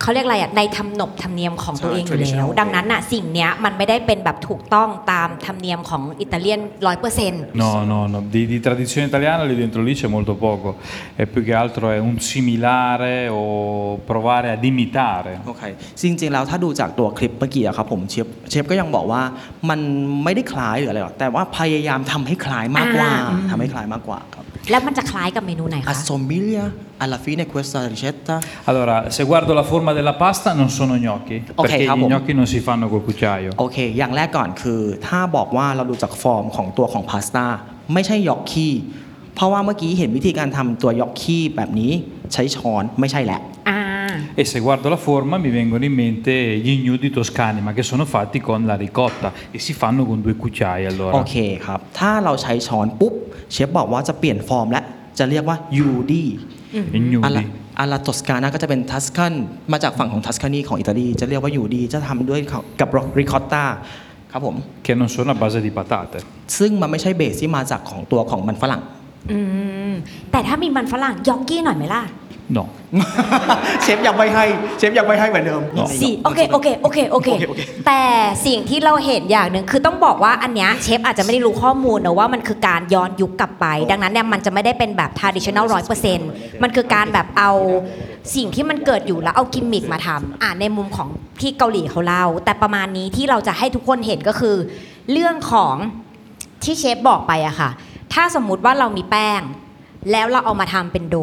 [0.01, 10.33] เขาเรียกอะไรอะในทำหนบธรรมเนียมของตัวเองอยู่แล้ว traditional ดังนั้นน่ะสิ่งเนี้ยมันไม่ได้เป็นแบบถูกต้องตามธรรมเนียมของอิตาเลียนร้อยเปอร์เซ็นต์ No, no, no, di, di tradizione italiana lì dentro lì c'è molto
[10.45, 10.69] poco,
[11.21, 13.43] e più che altro è un similare o
[14.11, 15.31] provare ad imitare.
[15.47, 15.63] โอเค
[16.01, 19.21] จริงๆแล้วถ้าดูจากตัวคลิปเมื่อกี้อะครับผมเชฟเชฟก็ยังบอกว่า
[19.69, 19.79] มัน
[20.23, 26.63] ไม่ได้คล้ายหรืออะไรหรอกแต่ว่าพยายามทำให้คล้ายมากกว่าอ่า ทำให้คล้ายมากกว่าครับ แล้วมันจะคล้ายกับเมนูไหนคะ assomiglia
[27.03, 28.35] alla fine questa ricetta
[28.69, 32.05] Allora, se guardo la forma della pasta non sono gnocchi, Ok, perché cavolo.
[32.07, 33.49] gli gnocchi non si fanno col cucchiaio.
[33.59, 37.45] โอเค อย่างแรกก่อนคือถ้าบอกว่าเราดูจากฟอร์มของตัวของพาสต้า
[37.93, 38.67] ไม่ใช่ยอกคี
[39.35, 41.91] เพราะว่าเมื่อกี้เห็นวิธีการทำตัวยอกคีแบบนี้
[42.33, 43.79] ใช้ช้อนไม่ใช่แหละ อ่า
[44.41, 48.05] E se guardo la forma mi vengono in mente gli gnudi toscani, ma che sono
[48.13, 51.23] fatti con la ricotta e si fanno con due cucchiai โอ allora.
[51.29, 53.13] เคครับ ถ้าเราใช้ช้อนปุ๊บ
[53.51, 54.81] เชฟบอกว่าจะเปลี่ยนฟอร์มและ
[55.19, 56.25] จะเรียกว่ายูดี
[56.75, 57.45] I อารา gnudi.
[57.79, 59.33] อาราโตสกานาก็จะเป็นทัสกัน
[59.71, 62.39] มาจากฝั่งของทัสคานีของอิตาลี จะเรียกว่ายูดี จะทำด้วย
[62.79, 63.63] กับริคอตตา
[64.31, 64.55] ครับผม
[64.85, 66.19] che non sono a base di patate.
[66.57, 68.81] ซึ่งมันไม่ใช่เบสที่มาจากของตัวของมันฝรั่ง
[69.31, 69.39] อื
[69.91, 69.93] ม
[70.31, 72.01] แต่ถ้ามีมันฝรั่งยอกกี้หน่อยไหมล่ะ
[72.57, 72.63] No.
[73.81, 74.45] เชฟยังไม่ให้
[74.77, 75.61] เชฟยังไม่ให้เหมือนเดิม
[76.01, 78.01] สิโอเคโอเคโอเคโอเค โอเคโอเค แต่
[78.45, 86.29] สิ่งที่เราเห็นอย่างหนึ่งคือต้องบอกว่าอันเนี้ยเชฟอาจจะไม่ได้รู้ข้อมูลนะว่ามันคือการย้อนยุคกลับไป ดังนั้นเนี่ยมันจะไม่ได้เป็นแบบ traditional ร้อยเปอร์เซ็นต์
[86.63, 87.51] มันคือการแบบเอา
[88.35, 91.09] สิ่งที่มันเกิดอยู่แล้วเอากิมมิกมาทำอ่าในมุมของ
[91.41, 94.55] ที่เกาหลีเขาเล่าแต่ประมาณนี้ที่เราจะให้ทุกคนเห็นก็คือ
[95.11, 95.75] เรื่องของ
[96.63, 97.69] ที่เชฟบอกไปอะค่ะ
[98.13, 99.41] ถ้าสมมุติว่าเรามีแป้ง
[100.11, 101.15] แล้วเราเอามาทำเป็นโด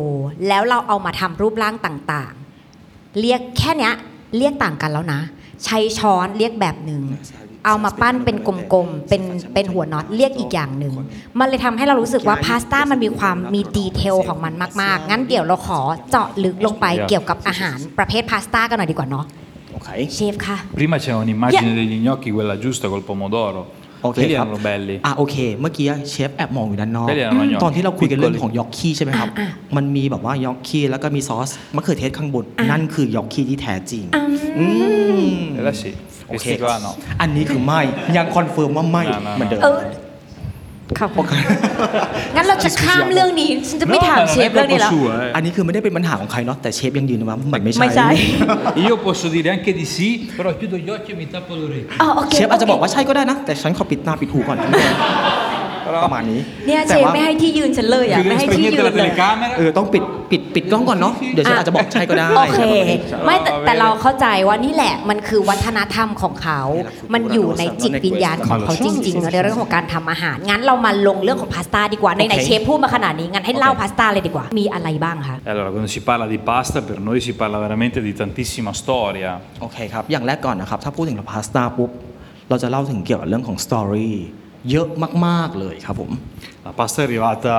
[0.49, 3.95] แล้วเราเอามาทำรูปร่างต่างๆ เรียกแค่เนี้ย
[4.37, 5.21] เรียกต่างกันแล้วนะ
[5.65, 7.03] ใช้ช้อนเรียกแบบหนึ่ง
[7.67, 9.23] เอามาปั้นเป็นกลมๆ เป็น
[9.55, 10.95] เป็นหัวน็อตเรียกอีกอย่างหนึ่ง
[11.39, 19.25] มันเลยทำให้เรารู้สึกว่าพาสต้ามันมีความมีดีเทลของมันมากๆ งั้นเดี๋ยวเราขอเจาะลึกลงไปเกี่ยวกับอาหารประเภทพาสต้ากันหน่อยดีกว่าเนาะ
[19.73, 21.79] โอเคเชฟค่ะ Prima c'era un'immagine Yeah.
[21.81, 23.61] degli gnocchi, quella giusta col pomodoro.
[24.07, 24.97] โอเค Quelli ครับ erano belli.
[25.07, 34.05] อะโอเค เมื่อกี้เชฟแอบมองอยู่ด้านนอกไม่ได้เอามาหยอกตอนที่เราคุยกันเรื่อง piccoli ของยอกคีใช่ไหมครับอะมันมีแบบว่ายอกคีแล้วก็มีซอสมะเขือเทศข้างบน นั่นคือยอกคีที่แท้จริง
[34.59, 34.67] อื
[35.29, 35.91] ม E là sì,
[36.29, 36.91] โอเค questi qua no.
[37.21, 37.81] อันนี้คือไม่
[38.17, 39.79] ยังคอนเฟิร์มว่าไม่อ่าๆ เหมือนเดิม เออ
[40.99, 41.11] ครับ
[42.37, 45.35] งั้นเราจะข้ามเรื่องนี้ฉันจะไม่ No, ถาม ma non เช è ฟเรื่องนี้ colpa แล้ว sua, eh.
[45.37, 48.09] อันนี้คือไม่ได้เป็นปัญหาของใครเนาะแต่เชฟยังยืนว่ามันไม่ใช่ไม่ใช่
[48.89, 51.99] Io posso dire anche di sì, però chiudo gli occhi e mi tappo le orecchie.
[52.03, 54.59] อ๋อโอเคเชฟอาจจะบอกว่าใช่ก็ได้นะ แต่ฉันขอปิดตาปิดหูก่อน
[56.05, 59.57] ประมาณนี้เนี่ยเชแต่ฟว่า ไม่ให้ที่ยืนฉันเลยอะ Chiudere ไม่ให้ที่ยื spegnete น la เลย telecamera.
[59.57, 62.63] เออต้องปิดปิดปิดกล้องก่อนเนาะเดี๋ยวฉันอาจจะบอกใช่ก็ได้ โอเค
[63.25, 66.61] ไม่แต่เอาไว้แต่เราเข้าใจว่านี่แหละมันคือวัฒนธรรมของเขา
[67.15, 77.59] มันอยู่ในจิตวิญญาณของเขาจริงๆในเรื่องของการทำอาหาร งั้นเรามาลงเรื่องของพาสต้าดีกว่า ในไหนโอเคเชฟพูดมาขนาดนี้ งั้นให้เล่าพาสต้าเลยดีกว่า มีอะไรบ้างคะ Allora, quando si parla di pasta, per noi si parla
[77.67, 79.31] veramente di tantissima storia.
[79.63, 81.91] โอเคครับ อย่างแรกก่อนนะครับ ถ้าพูดถึงพาสต้าปุ๊บ
[82.51, 84.17] เราจะเล่าถึงเกี่ยวกับเรื่องของสตอรี่
[84.71, 84.89] เยอะ
[85.27, 86.11] มากๆเลยครับผม
[86.69, 87.55] La pasta è arrivata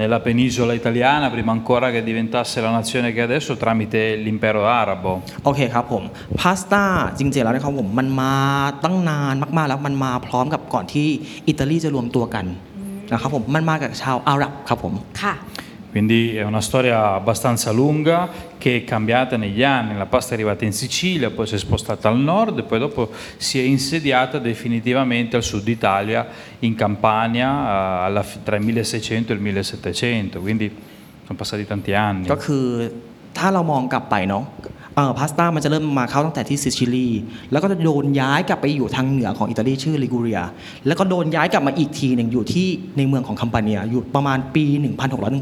[0.00, 5.12] nella penisola italiana prima ancora che diventasse la nazione che è adesso tramite l'impero arabo.
[5.44, 6.02] โอเคครับผม
[6.40, 6.84] พาสต้า
[7.18, 8.34] จริงๆแล้วนะครับผมมันมา
[8.84, 11.08] ตั้งนานมากๆแล้วมันมาพร้อมกับก่อนที่
[11.48, 12.46] อิตาลีจะรวมตัวกัน
[13.12, 15.34] นะครับผมมันมากับชาวอาหรับครับผมค่ะ
[15.97, 19.95] Quindi è una storia abbastanza lunga che è cambiata negli anni.
[19.95, 23.11] La pasta è arrivata in Sicilia, poi si è spostata al nord e poi dopo
[23.37, 26.27] si è insediata definitivamente al sud Italia,
[26.59, 30.39] in Campania, eh, alla fi- tra il 1600 e il 1700.
[30.39, 30.75] Quindi
[31.25, 32.25] sono passati tanti anni.
[32.33, 32.65] ก็คือ
[33.37, 34.43] ถ้าเรามองกลับไปเนาะ
[34.98, 37.08] ออพาสต้ามันจะเริ่มมาเข้าตั้งแต่ที่ซิซิลี
[37.52, 40.40] แล้วก็จะโดนย้ายกลับไปอยู่ทางเหนือของอิตาลีชื่อลิกูเรีย
[40.86, 44.64] แล้วก็โดนย้ายกลับมาอีกทีหนึ่งอยู่ที่ในเมืองของคัมปาเนียอยู่ประมาณปี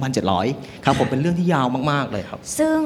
[0.04, 2.78] 1600-1700 ครับผมเป็นเรื่องที่ยาวมากๆเลยครับ ซึ่ง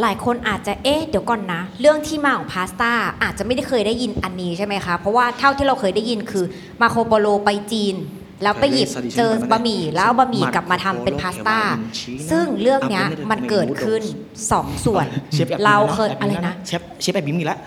[0.00, 6.44] หลายคนอาจจะเอ๊ะเดี๋ยวก่อนนะ เรื่องที่มาของพาสต้าอาจจะไม่ได้เคยได้ยินอันนี้ใช่ไหมคะเพราะว่าเท่าที่เราเคยได้ยินคือ
[6.80, 7.96] มาร์โคโปโลไปจีน
[8.42, 11.58] แล้วไปหยิบเจอบะหมี่แล้วเอาบะหมี่กลับมาทำเป็นพาสต้า
[12.30, 14.02] ซึ่งเรื่องเนี้ยมันเกิดขึ้น
[14.50, 17.58] สองส่วนเชฟแอบเรายิ้มเคยแบอะไรยิ้มนะเชฟเชฟแอบยิ้มอีกแล้ว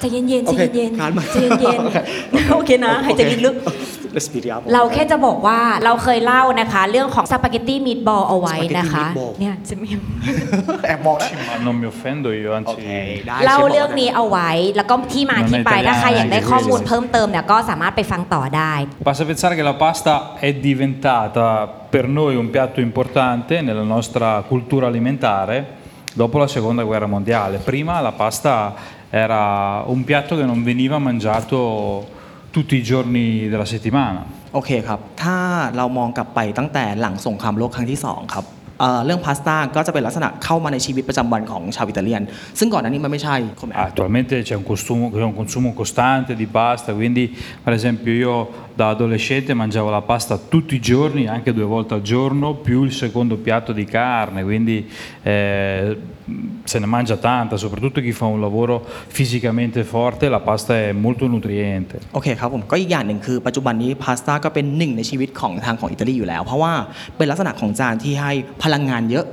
[0.00, 3.54] ใจเย็นๆโอใจเคเย็นทานมาๆใจเย็นโอเคๆโอเคนะหายใจลึก
[4.15, 9.89] Let's speed it up ๆเราแค่จะบอกว่าเราเคยเล่านะคะ เรื่องของสปาเกตตี้มีดบอลเอาไว้นะคะ Spaghetti meatball เนี่ยจะมี
[10.85, 12.75] แอบบอกนะ Ma non mi offendo io, โอ anzi...
[12.81, 12.87] เค
[13.27, 18.73] ได้ เล่า ชฟบก เรื่องนี้เอาไว้ แล้วก็ที่มาที่ไป Non è ถ้าใครอยากได้ italiano, ข้อมูล anche เพิ่มเติมเนี่ยก็สามารถไปฟังต่อได้
[19.09, 20.13] Basta pensare che la pasta
[20.47, 21.45] è diventata
[21.93, 25.55] per noi un piatto importante nella nostra cultura alimentare
[26.21, 27.55] dopo la seconda guerra mondiale.
[27.71, 28.53] Prima la pasta
[29.25, 29.43] era
[29.95, 31.59] un piatto che non veniva mangiato
[32.56, 34.20] tutti i giorni della settimana.
[34.54, 35.38] โอเคครับ ถ้า
[35.76, 38.44] เรามองกลับไปตั้งแต่หลังสงครามโลกครั้งที่ 2 ครับ
[38.80, 42.22] เอ่อเรื่องพาสต้าก็จะเป็นลักษณะเข้ามาในชีวิตประจำวันของชาวอิตาเลียน
[42.58, 47.24] ซึ่งก่อนหน้านี้มันไม่ใช่คอมแอ Attualmente c'è un, costumo- c'è un consumo costante di pasta, quindi
[47.66, 48.34] per esempio io
[48.75, 52.91] da adolescente mangiavo la pasta tutti i giorni, anche due volte al giorno, più il
[52.91, 54.87] secondo piatto di carne, quindi
[55.23, 55.97] eh,
[56.63, 61.27] se ne mangia tanta, soprattutto chi fa un lavoro fisicamente forte, la pasta è molto
[61.27, 61.99] nutriente.
[62.13, 66.73] โอเคครับผมก็อีกอย่างหนึ่งคือปัจจุบันนี้พาสต้าก็เป็นหนึ่งในชีวิตของทางของอิตาลีอยู่แล้ว เพราะว่า
[67.17, 68.31] เป็นลักษณะของจานที่ให้
[68.63, 69.25] พลังงานเยอะ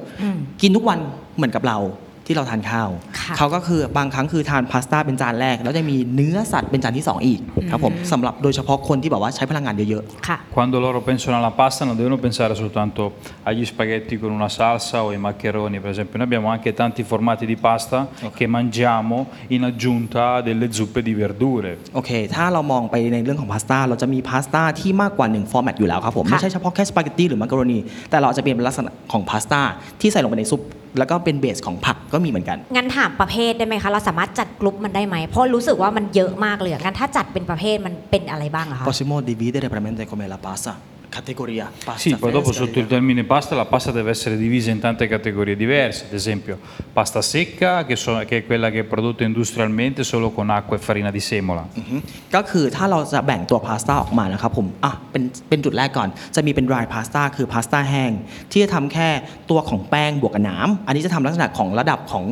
[0.63, 0.99] กินทุกวัน
[1.37, 1.79] เหมือนกับเรา
[2.26, 7.40] ที่เราทานข้าวค่ะเขาก็คือบางครั้งคือทานพาสต้าเป็นจานแรก แล้วจะมีเนื้อสัตว์เป็นจานที่สองอีก
[7.72, 13.02] ครับผมสำหรับโดยเฉพาะคนที่แบบว่าใช้พลังงานเยอะค่ะ Quando loro pensano alla pasta non devono pensare soltanto
[13.50, 16.16] agli spaghetti con una salsa o ai maccheroni, per esempio.
[16.20, 17.98] Noi abbiamo anche tanti formati di pasta
[18.38, 19.16] che mangiamo
[19.56, 21.72] in aggiunta delle zuppe di verdure.
[21.96, 29.62] โอเคถ้าเรามองไปในเรื่องของพาสต้าเราจะมีพาสต้าที่มากกว่า1ฟอร์แมตอยู่แล้วครับผมค่ะไม่ใช่เฉพาะแค่สปาเกตตี้หรือมักกะโรนีแต่เราจะเป็นลักษณะของพาสต้า
[30.02, 30.62] ที่ใส่ลงไปในซุป
[30.98, 40.74] แล้วก็เป็นเบสของผักก็มีเหมือนกัน งั้นถามประเภทได้ไหมคะ เราสามารถจัดกลุ่มมันได้ไหม เพราะรู้สึกว่ามันเยอะมากเลยอะงั้นถ้าจัดเป็นประเภทมันเป็นอะไรบ้างอะคะ Possiamo dividere veramente come la pasta
[41.18, 44.70] categoria pasta Sì, poi dopo fresca, sotto il termine pasta la pasta deve essere divisa
[44.76, 46.56] in tante categorie diverse, ad esempio
[46.98, 50.80] pasta secca che, so- che è quella che è prodotta industrialmente solo con acqua e
[50.88, 51.64] farina di semola.
[51.78, 51.96] อือฮึ
[52.36, 58.12] ก็คือถ้าเราจะแบ่งตัวพาสต้าออกมานะครับผมอะเป็นเป็นจุดแรกก่อน จะมีเป็น dry pasta คือพาสต้าแห้ง
[58.52, 59.10] ที่จะทำแค่
[59.50, 62.26] ตัวของแป้งบวกกับน้ำอันนี้จะทำลักษณะของระดับของ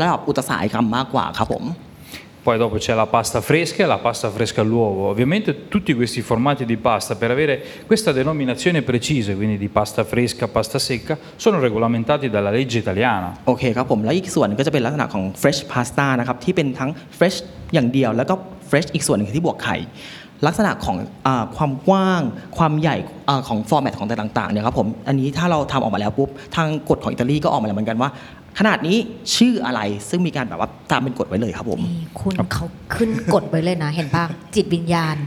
[0.00, 1.64] ระดับอุตสาหกรรมมากกว่าครับผม
[2.44, 5.08] Poi dopo c'è la pasta fresca e la pasta fresca all'uovo.
[5.08, 7.54] Ovviamente tutti questi formati di pasta per avere
[7.86, 13.28] questa denominazione precisa, quindi di pasta fresca, pasta secca, sono regolamentati dalla legge italiana.
[13.46, 17.38] โอเคครับผมแล้วอีกส่วนหนึงก็จะเป็นลักษณะของ fresh pasta นะครับที่เป็นทั้ง fresh
[17.74, 18.34] อย่างเดียวแล้วก็
[18.70, 19.76] fresh อีกส่วนหนึ่งที่บวกไข่
[20.46, 22.22] ลักษณะของอาความกว้าง
[22.58, 22.96] ความใหญ่
[23.28, 28.10] อาของฟอร์แมตของแต่ต่างๆเนี่ยครับผมอันนี้ถ้าเราทำออกมาแล้วปุ๊บทางกฎของอิตาลีก็ออกมาแล้วเหมือนกันว่า
[28.59, 28.97] ขนาดนี้
[29.35, 32.65] ชื่ออะไรซึ่งมีการแบบว่าตามเป็นกฎไว้เลยครับผม นี่คุณเขา
[32.95, 35.17] ขึ้นกดไว้เลยนะ เห็นป่ะ จิตวิญญาณ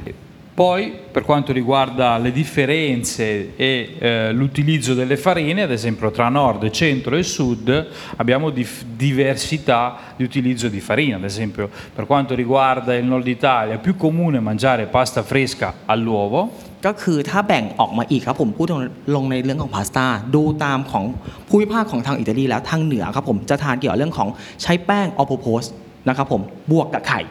[0.55, 6.69] Poi per quanto riguarda le differenze e eh, l'utilizzo delle farine, ad esempio tra nord,
[6.69, 12.95] centro e sud abbiamo dif- diversità di utilizzo di farina, ad esempio per quanto riguarda
[12.95, 16.53] il nord Italia è più comune mangiare pasta fresca all'uovo,
[16.86, 18.68] ก็คือถ้าแบ่งออกมาอีกครับผมพูด
[19.16, 21.06] ลงในเรื่องของพาสต้าดูตามของ
[21.50, 24.30] ภูมิภาคของทางอิตาลีแล้วทางเหนือครับผมจะทานเกี่ยวกับเรื่องของ
[24.62, 25.62] ใช้แป้งออโพโพส
[26.08, 27.22] นะครับผมบวกกับไข่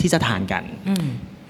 [0.00, 0.62] ที่จะทานกัน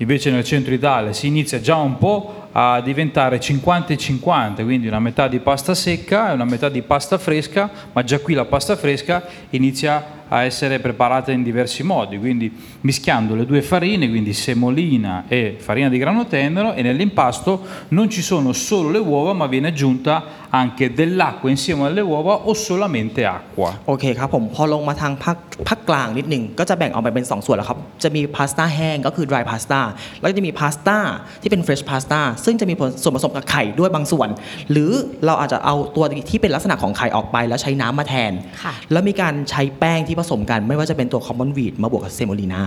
[0.02, 4.88] Invece nel centro Italia si inizia già un po' a diventare 50 e 50, quindi
[4.88, 8.44] una metà di pasta secca e una metà di pasta fresca, ma già qui la
[8.44, 12.51] pasta fresca inizia a essere preparata in diversi modi, quindi
[12.81, 18.21] mischiando le due farine, quindi semolina e farina di grano tenero e nell'impasto non ci
[18.21, 23.69] sono solo le uova, ma viene aggiunta anche dell'acqua insieme alle uova o solamente acqua.
[23.87, 29.81] โอเคครับผมพอลงมาทางภาคภาคกลางนิดหนึ่งก็จะแบ่งออกไปเป็น 2 ส่วนแล้วครับ จะมีพาสต้าแห้งก็คือ dry pasta
[30.19, 30.97] แล้วก็จะมีพาสต้า
[31.41, 34.29] ที่เป็น fresh pasta ซึ่งจะมีส่วนผสมกับไข่ด้วยบางส่วน
[34.71, 34.91] หรือ
[35.25, 38.31] เราอาจจะเอาตัวที่เป็นลักษณะของไข่ออกไป แล้วใช้น้ำมาแทน
[38.63, 42.63] ค่ะ แล้วมีการใช้แป้งที่ผ สมกัน ไม่ว่าจะเป็นตัว common wheat มาบวกกับเซโมลีนา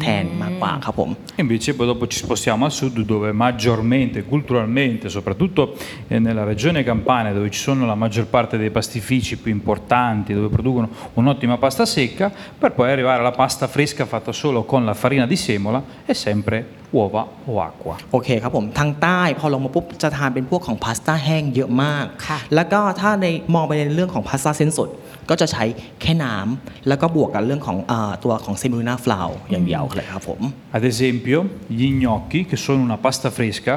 [0.00, 5.60] แทนมากกว่าครับผม E Invece poi dopo ci spostiamo al sud dove maggiormente, culturalmente, soprattutto
[6.08, 10.48] eh, nella regione Campania dove ci sono la maggior parte dei pastifici più importanti, dove
[10.48, 15.26] producono un'ottima pasta secca, per poi arrivare alla pasta fresca fatta solo con la farina
[15.26, 24.89] di semola e sempre หัววะหัวกว่าโอเคครับผมทางใต้พอลงมาปุ๊บจะทานเป็นพวกของพาสต้าแห้งเยอะมากค่ะแล้วก็ถ้าในมองไปในเรื่องของพาสต้าเส้นสด
[25.29, 25.63] ก็จะใช้
[26.01, 30.41] แค่น้ำแล้วก็บวกกับเรื่องของอตัวของ semolina flour อย่างเดียวเลยครับผม
[30.77, 31.37] Ad esempio,
[31.77, 33.73] gli gnocchi, che sono una pasta fresca,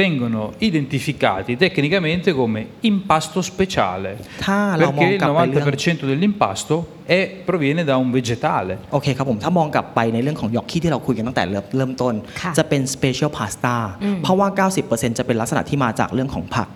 [0.00, 2.60] vengono identificati tecnicamente come
[2.92, 4.10] impasto speciale,
[4.44, 6.74] ถ้าเรามอง perché il กลับไปเรื่อง 90% dell'impasto
[7.16, 8.72] è- proviene da un vegetale.
[8.92, 13.76] โอเคครับผม ถ้ามองกลับไปในเรื่องของยอกกี้ที่เราคุยกันตั้งแต่เริ่มเริ่มต้น ค่ะจะเป็น special พาสต้า
[14.22, 16.68] เพราะว่า 90%จะเป็นลักษณะที่มาจากเรื่องของผัก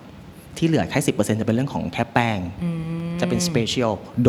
[0.58, 2.38] ที่เหลือแค่ 10%จะเป็นเรื่องของแค่แป้ง
[3.20, 4.28] จะเป็น specialโด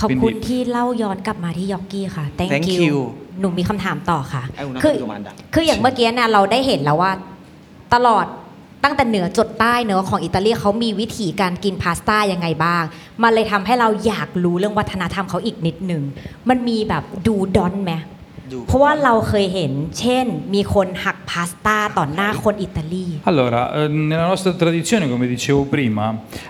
[0.00, 2.80] ขอบคุณ Quindi- ที่เล่าย้อนกลับมาที่ยอกกี้ค่ะ thank, Thank you.
[2.88, 2.98] you
[3.40, 7.12] หนูมีคำถามต่อค่ะ ไอ้อุณหภูมิคือประมาณดังคืออย่างเมื่อกี้เนี่ยเราได้เห็นแล้วว่า
[7.94, 8.26] ตลอด
[8.84, 12.82] ตั้งแต่เหนือจดใต้เนอของอิตาลีเขามีวิธีการกินพาสต้ายังไงบ้าง
[13.22, 16.02] มันเลยทำให้เราอยากรู้เรื่องวัฒนธรรมเขาอีกนิดหนึ่ง
[16.48, 17.92] มันมีแบบดูดอนไหม
[18.67, 26.03] เพราะว่าเราเคยเห็น เช่น มีคนหักพาสต้าต่อหน้าคนอิตาลี Allora, eh, nella nostra tradizione, come dicevo prima,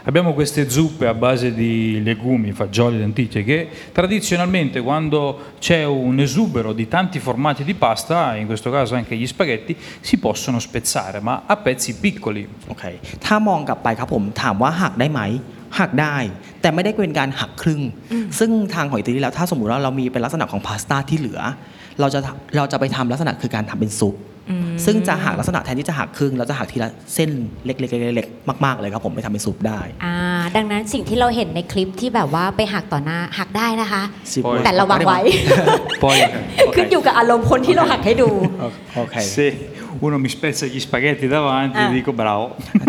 [0.09, 3.59] abbiamo queste zuppe a base di legumi, fagioli, lenticchie, che
[3.97, 5.19] tradizionalmente quando
[5.65, 9.73] c'è un esubero di tanti formati di pasta, in questo caso anche gli spaghetti,
[10.07, 12.41] si possono spezzare, ma a pezzi piccoli.
[12.69, 12.83] โอเค
[13.25, 15.21] ถ้ามองกลับไปครับผมถามว่าหักได้ไหม
[15.79, 16.15] หักได้
[16.61, 17.81] แต่ไม่ได้เป็นการหักครึ่ง
[18.39, 21.41] ซึ่งทางของอิตาลีแล้วถ้าสมมุติว่าเรามีเป็นลักษณะของพาสต้าที่เหลือ
[22.00, 22.20] เราจะ
[22.56, 24.16] เราจะไปทำลักษณะคือการทำเป็นซุป
[24.84, 27.30] ซึ่งจะหักลักษณะแทนที่จะหักครึ่งเราจะหักทีละเส้น
[27.64, 30.14] เล็กๆๆๆมากๆเลยครับผมไปทำเป็นซุปได้อ่า
[30.56, 34.02] ดังนั้นสิ่งที่เราเห็นในคลิปที่แบบว่าไปหักต่อหน้าหักได้นะคะ
[34.34, 35.20] สิบแต่ระวังไว้
[36.02, 36.16] Poi,
[36.74, 38.28] ขึ้นอยู่กับอารมณ์คนที่เราหักให้ดู
[38.96, 39.46] โอเค se
[40.04, 41.90] uno mi spezza gli spaghetti davanti, Ah.
[41.94, 42.44] dico bravo.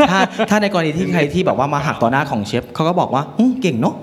[0.10, 3.96] ถ้าถ้าในกรณีที่ใครที่แบบว่ามาหักต่อหน้าของเชฟเขาก็บอกว่าอืมเก่งเนาะ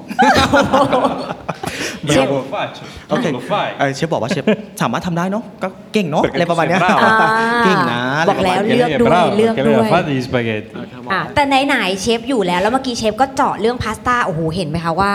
[2.06, 3.66] เชฟ Non lo faccio, โอเค non lo fai.
[3.78, 4.44] เออเชฟบอกว่าเชฟ
[4.82, 9.62] สามารถทำได้เนาะก็เก่งเนาะ Perché อะไรประมาณเนี้ย tu sei bravo อ่า เก่งนะบอกแล้ว Perché เลือก lei è ด้วย brava, เลือก perché
[9.66, 10.72] ด้ lei วย ha fatto gli spaghetti.
[11.12, 15.12] อะแต่ไหนๆเชฟอยู่แล้วแล้วเมื่อกี้เชฟก็เจาะเรื่องพาสต้าโอ้โหเห็นไหมคะว่า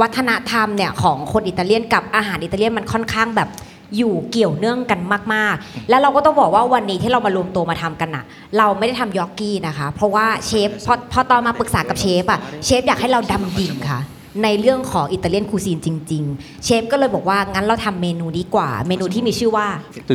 [0.00, 3.48] วัฒนธรรมเนี่ยของคนอิตาเลียนกับอาหารอิตาเลียนมันค่อนข้างแบบ
[3.96, 5.00] อยู่เกี่ยวเนื่องกัน
[5.34, 8.24] มากๆ แล้วเราก็ต้องบอกว่าวันนี้ที่เรามารวมตัวมาทำกันน่ะ
[8.58, 14.00] เราไม่ได้ทำยอกกี้นะคะ เพราะว่าเชฟพอพอตอนมาปรึกษากับเชฟอะเชฟอยากให้เราดำดิ่งค่ะ
[14.42, 19.66] ในเรื่องของ Italian cuisine จริง ๆ เชฟก็เลยบอกว่างั้นเราทำเมนูดีกว่า เมนูที่มีชื่อว่า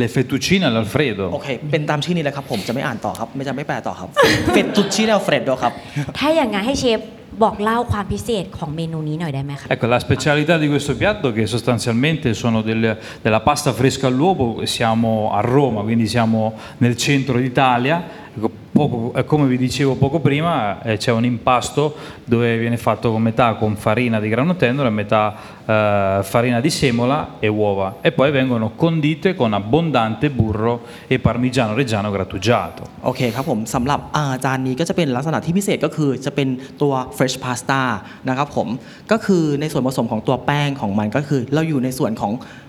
[0.02, 1.24] Le fettuccine all'alfredo.
[1.32, 4.08] โอเค เป็นตามชื่อนี้เลยครับ ผมจะไม่อ่านต่อครับ ไม่จะไม่แปลต่อครับ
[4.52, 5.72] fettuc cine all'alfredo ครับ
[6.18, 7.00] ถ้าอย่างงั้นให้เชฟ
[7.42, 14.44] บอกเล่าความพิเศษของเมนูนี้หน่อยได้ไหมคะ Ecco, la specialità di questo piatto che sostanzialmente sono del- della pasta fresca all'uovo,
[14.76, 16.38] siamo a Roma, quindi siamo
[16.84, 18.19] nel centro d'Italia.
[18.37, 23.11] Ecco, poco- eh, come vi dicevo poco prima, eh, c'è un impasto dove viene fatto
[23.11, 25.33] con metà con farina di grano tenero e metà
[25.65, 31.73] eh, farina di semola e uova e poi vengono condite con abbondante burro e parmigiano
[31.73, 32.83] reggiano grattugiato.
[33.05, 36.47] โอเคครับผมสำหรับอาจานนี้ก็จะเป็นลักษณะที่พิเศษก็คือจะเป็น
[36.81, 37.81] ตัว fresh pasta
[38.29, 38.67] นะครับผม
[39.11, 42.68] ก็คือในส่วนผสมของตัวแป้งของมันก็คือเราอยู่ในส่วนของเอ่อ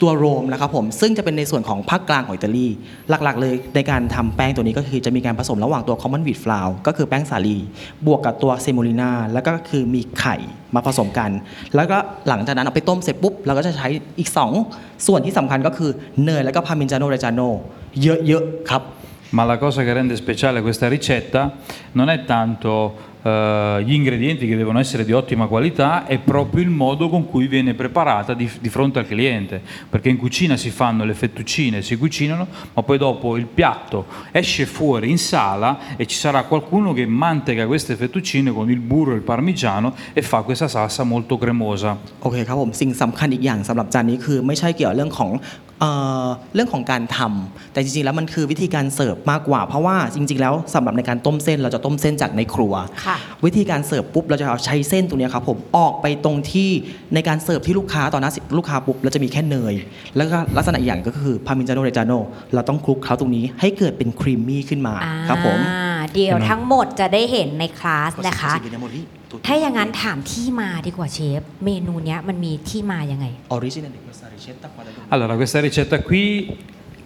[0.00, 2.66] ตัวโรมนะครับผมซึ่งจะเป็นในส่วนของภาคกลางของอิตาลี
[3.08, 7.56] หลักๆ เลยในการทำแป้งตัวนี้ก็คือจะมีการผสมระหว่างตัว common wheat flour ก็คือแป้งสาลี
[8.06, 10.36] บวกกับตัวเซโมลินาแล้วก็คือมีไข่
[10.74, 11.30] มาผสมกัน
[11.74, 11.96] แล้วก็
[12.28, 14.30] หลังจากนั้นเอาไปต้มเสร็จปุ๊บเราก็จะใช้อีก
[14.66, 15.90] 2 ส่วนที่สำคัญก็คือ
[16.24, 17.40] เนยแล้วก็พาเมนจาโนเรจาโน
[18.02, 18.82] เยอะๆครับ
[19.32, 21.52] Ma la cosa che rende speciale questa ricetta
[21.92, 22.72] non è tanto
[23.25, 27.47] eh, gli ingredienti che devono essere di ottima qualità, è proprio il modo con cui
[27.47, 29.61] viene preparata di, di fronte al cliente.
[29.89, 34.65] Perché in cucina si fanno le fettuccine, si cucinano, ma poi dopo il piatto esce
[34.65, 39.15] fuori in sala e ci sarà qualcuno che manteca queste fettuccine con il burro e
[39.15, 41.97] il parmigiano e fa questa salsa molto cremosa.
[42.21, 45.31] โอเคครับผมสิ่งสำคัญอีกอย่างสำหรับจานนี้คือไม่ใช่เกี่ยวเรื่องของ
[45.80, 45.90] เอ่
[46.24, 56.70] อเรื่องของการทำแต่จริงๆแล้วมันคือวิธีการเสิร์ฟมากกว่า เพราะว่าจริง ๆ แล้วสำหรับในการต้มเส้นเราจะต้มเส้นจากในครัวค่ะวิธีการเสิร์ฟปุ๊บเราจะเอาใช้เส้นตรงเนี้ยครับผมออกไปตรงที่
[57.14, 59.74] ในการเสิร์ฟที่ลูกค้าตอนนั้นลูกค้าปุ๊บเราจะมีแค่เนย
[60.16, 62.12] แล้วก็ลักษณะอีกอย่างก็คือพามินจาโนเรจาโน
[62.54, 64.94] เราต้องคลุกเคล้าตรงนี้ให้เกิดเป็นครีมมี่ขึ้นมา
[65.28, 68.52] ครับผมอ่าเดี๋ยวทั้งหมดจะได้เห็นในคลาสนะคะ
[69.46, 76.22] ถ้าอย่างนั้นถามที่มาดีกว่าเชฟ เมนูเนี้ยมันมีที่มายังไงออริจินัล di questa ricetta qua da dove- Allora, questa ricetta qui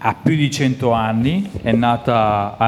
[0.07, 1.35] ha più di 100 anni,
[1.71, 2.19] è nata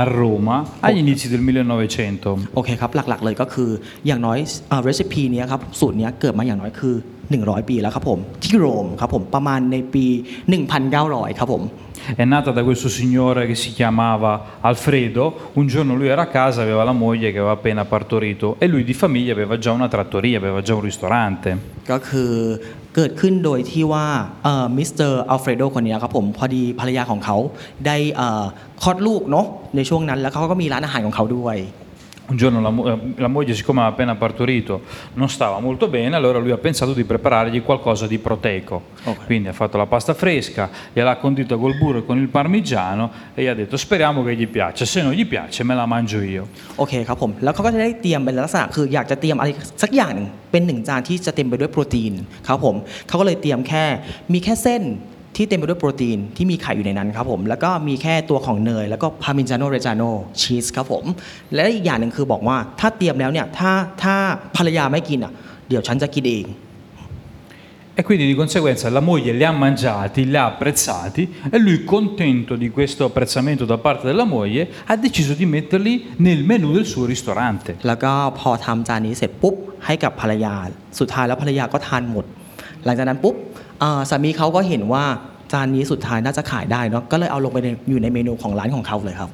[0.00, 2.54] a Roma agli inizi del 1900.
[2.54, 3.70] โอเคครับ หลักๆ เลยก็คือ
[4.06, 4.38] อย่างน้อย
[4.84, 6.94] เรซิปีนี้ยครับสูตรเนี้ยเกิดมาอย่างน้อยคือ
[7.32, 10.04] 100 ปีแล้วครับผม ที่โรมครับผมประมาณในปี
[10.70, 11.62] 1,900 ครับผม
[12.15, 14.31] È nata da questo signore che si chiamava
[14.61, 15.51] Alfredo.
[15.53, 18.83] Un giorno lui era a casa, aveva la moglie che aveva appena partorito e lui
[18.83, 21.49] di famiglia aveva già una trattoria, aveva già un ristorante.
[21.91, 22.33] ก็คือ
[22.95, 24.07] เกิดขึ้นโดยที่ว่า
[24.77, 27.37] มิสเตอร์อัลเฟรโดคนเนี้ยครับผมพอดีภรรยาของเขา
[27.85, 28.43] ได้เอ่อ
[28.83, 29.45] คลอดลูกเนาะ
[29.75, 31.57] ในช่วงนั้นแล้วเขาก็มีร้านอาหารของเขาด้วย
[32.31, 34.83] Un giorno la, mo- eh, la moglie, siccome aveva appena partorito,
[35.15, 38.83] non stava molto bene, allora lui ha pensato di preparargli qualcosa di proteico.
[39.03, 39.25] Ok.
[39.25, 43.43] Quindi ha fatto la pasta fresca, gliel'ha condita col burro e con il parmigiano e
[43.43, 46.47] gli ha detto speriamo che gli piaccia, se non gli piace me la mangio io.
[46.77, 49.49] โอเคครับผมแล้วเขาก็จะได้เตรียมเป็นลักษณะคืออยากจะเตรียมอะไร
[49.83, 52.13] สักอย่างหนึ่งเป็นหนึ่งจานที่จะเต็มไปด้วยโปรตีน
[52.47, 52.75] ครับผม
[53.07, 53.85] เขาก็เลยเตรียมแค่
[54.33, 54.83] มีแค่เส้น
[55.36, 60.02] ที่เต็มไปด้วยโปรตีนที่มีไข่อยู่ในนั้นครับผมแล้วก็มีแค่ตัวของเนย แล้วก็พา m มินจาโนเรจาโน
[60.40, 61.04] ชีสครับผม
[61.54, 63.72] และอีกอย่างหนึ่งคือบอกว่าถ้าเตรียมแล้วเนี่ยถ้า
[64.02, 64.14] ถ้า
[64.56, 65.32] ภรรยาไม่กินอะ
[65.68, 66.46] เดี๋ยวฉันจะกินเอง
[67.98, 72.54] E quindi di conseguenza la moglie li ha mangiati, li ha apprezzati e lui contento
[72.54, 77.06] di questo apprezzamento da parte della moglie ha deciso di metterli nel menù del suo
[77.06, 77.70] ristorante.
[77.88, 79.54] แล้วก็พอทำจานนี้เสร็จปุ๊บ
[79.86, 80.54] ให้กับภรรยา
[80.98, 82.24] สุดท้ายแล้วภรรยาก็ทานหมด
[82.84, 83.55] หลังจากนั้นปุ๊บเอ่อ
[84.10, 85.04] สามีเขาก็เห็นว่า
[85.52, 87.58] จานนี้สุดท้ายน่าจะขายได้เนาะก็เลยเอาลงไป
[87.88, 89.30] อยู่ในเมนูของร้านของเขาเลยครับ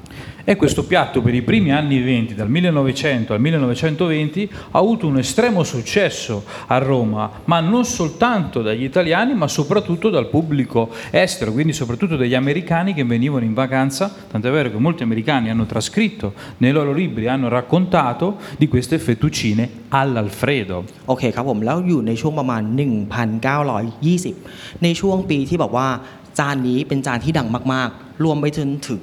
[0.49, 5.17] E questo piatto per i primi anni 20, dal 1900 al 1920, ha avuto un
[5.17, 11.73] estremo successo a Roma, ma non soltanto dagli italiani, ma soprattutto dal pubblico estero, quindi
[11.73, 16.71] soprattutto dagli americani che venivano in vacanza, tant'è vero che molti americani hanno trascritto nei
[16.71, 20.85] loro libri, hanno raccontato di queste fettuccine all'Alfredo.
[21.07, 22.61] โอเคครับผมแล้วอยู่ในช่วงประมาณ
[23.57, 25.87] 1,920 ในช่วงปีที่บอกว่า
[26.39, 29.00] จานนี้เป็นจานที่ดังมากๆ รวมไปจนถึง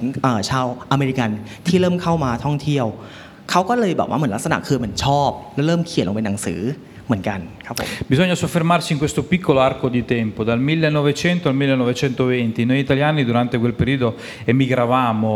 [0.50, 1.30] ชาวอเมริกัน
[1.68, 2.86] ที่เริ่มเข้ามาท่องเที่ยว
[3.52, 6.62] เขาก็เลยแบบว่าเหมือนลักษณะคือเหมือนชอบ แล้วเริ่มเขียนลงเป็นหนังสือ
[7.08, 12.66] เหมือนกันครับผม Bisogna soffermarsi in questo piccolo arco di tempo, dal 1900 al 1920.
[12.66, 14.08] Noi italiani durante quel periodo
[14.46, 15.32] emigravamo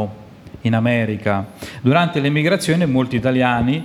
[0.61, 1.33] in America.
[1.81, 3.75] Durante l'emigrazione molti italiani,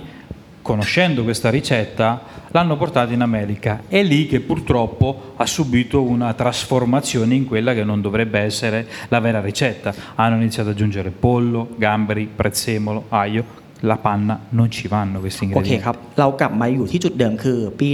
[0.69, 3.85] conoscendo questa ricetta, l'hanno portata in America.
[3.87, 9.19] È lì che purtroppo ha subito una trasformazione in quella che non dovrebbe essere la
[9.19, 9.91] vera ricetta.
[10.13, 13.58] Hanno iniziato ad aggiungere pollo, gamberi, prezzemolo, aglio.
[13.81, 15.85] La panna non ci vanno questi โอเค ingredienti.
[15.85, 17.87] ครับ เรากลับมาอยู่ที่จุดเดิมคือปี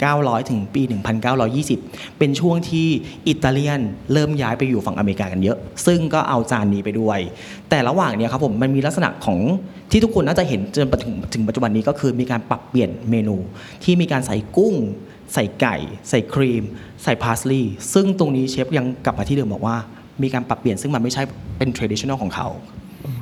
[0.00, 0.82] 1900 ถึงปี
[1.50, 2.88] 1920 เป็นช่วงที่
[3.28, 3.80] อิตาเลียน
[4.12, 7.18] เริ่มย้ายไปอยู่ฝั่งอเมริกากันเยอะ ซึ่งก็เอาจานนี้ไปด้วย
[7.70, 9.38] แต่ระหว่างเนี้ยครับผมมันมีลักษณะของ
[9.90, 13.36] ที่ทุกคนน่าจะเห็นจนถึงถึงปัจจุบันนี้ก็คือมีการปรับเปลี่ยนเมนู
[13.84, 14.74] ที่มีการใส่กุ้ง
[15.34, 15.76] ใส่ไก่
[16.08, 16.62] ใส่ครีม
[17.02, 19.76] ใส่พาสลีย์ซึ่งตรงนี้เชฟยังกลับมาที่เดิมบอกว่า
[20.22, 21.22] มีการปรับเปลี่ยนซึ่งมันไม่ใช่
[21.58, 22.48] เป็น traditional ของเขา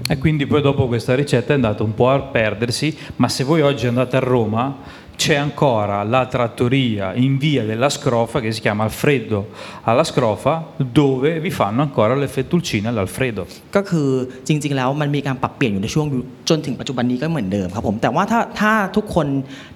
[0.07, 3.61] E quindi poi dopo questa ricetta è andata un po' a perdersi, ma se voi
[3.61, 4.77] oggi andate a Roma
[5.23, 9.49] c'è ancora la trattoria in via della Scrofa che si chiama Alfredo
[9.83, 13.43] alla Scrofa dove vi fanno ancora le fettuccine all'Alfredo.
[13.77, 14.09] ก็คือ
[14.49, 16.07] จริงๆแล้วมันมีการปรับเปลี่ยนอยู่ในช่วง
[16.49, 19.27] จนถึงปัจจุบันนี้ก็เหมือนเดิมครับผมแต่ว่าถ้าถ้าทุกคน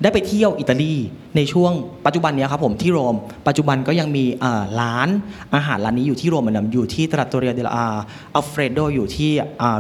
[0.03, 0.95] ได้ไปเที่ยวอิตาลี
[1.37, 1.73] ในช่วง
[2.07, 3.17] ปัจจุบันเนี้ยครับผมที่โรม
[3.49, 4.25] ปัจจุบันก็ยังมี
[4.81, 5.09] ร้าน
[5.55, 7.87] อาหารร้านนี้อยู่ที่โรมเหมือนเดิมอยู่ที่ตรัตโตเรียเดลอา
[8.35, 9.31] อัลเฟรโดอยู่ที่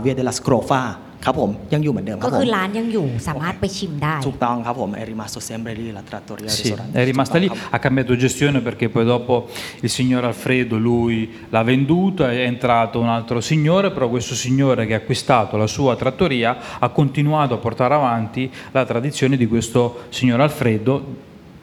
[0.00, 0.82] เวียเดลาสโครฟา
[1.25, 8.85] ครับผมยังอยู่เหมือนเดิมค ก็ รับผ คือ ม ร้านยังอยู่สามารถไปชิมได้ ถูกต้องครับผมเอริมาโซเซมเบรีลาตรัตโตเรีย Sì, è rimasta lì, ha cambiato gestione perché
[8.89, 9.33] poi dopo
[9.81, 11.15] il signor Alfredo lui
[11.49, 15.95] l'ha venduta, è entrato un altro signore, però questo signore che ha acquistato la sua
[15.95, 20.93] trattoria ha continuato a portare avanti la tradizione di questo signor Alfredo,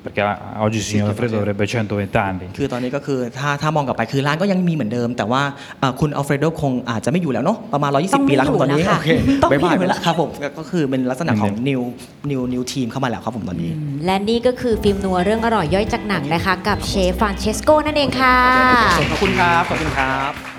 [0.04, 1.52] perché ah, oggi il signor che Alfredo faceva.
[1.52, 2.46] avrebbe 120 anni.
[2.58, 5.42] คือตอนนี้ก็คือถ้าถ้ามองกลับไปคือร้านก็ยังมีเหมือนเดิม แต่ว่า
[5.80, 9.10] เอ่อคุณอัลเฟรโดคงอาจจะไม่อยู่แล้วเนาะประมาณ ต้อง120ปีแล้วครับไม่อยู่ตอนนี้แล้วค่ะโอเค
[9.42, 11.82] ต้องไม่บ๊ายบายอยู่ไปแล้แล้ววครับผมก็ก็คือเป็นลักษณะของ new
[12.32, 13.72] new new team เข้ามาแล้วครับผมตอนนี้
[14.06, 18.38] และนี่ก็คือฟิล์มนัวเรื่องอร่อยย่อยจากหนังนะคะ กับเชฟฟรานเชสโกนั่นเองค่ะ
[19.12, 20.59] ขอบคุณครับ ขอบคุณครับ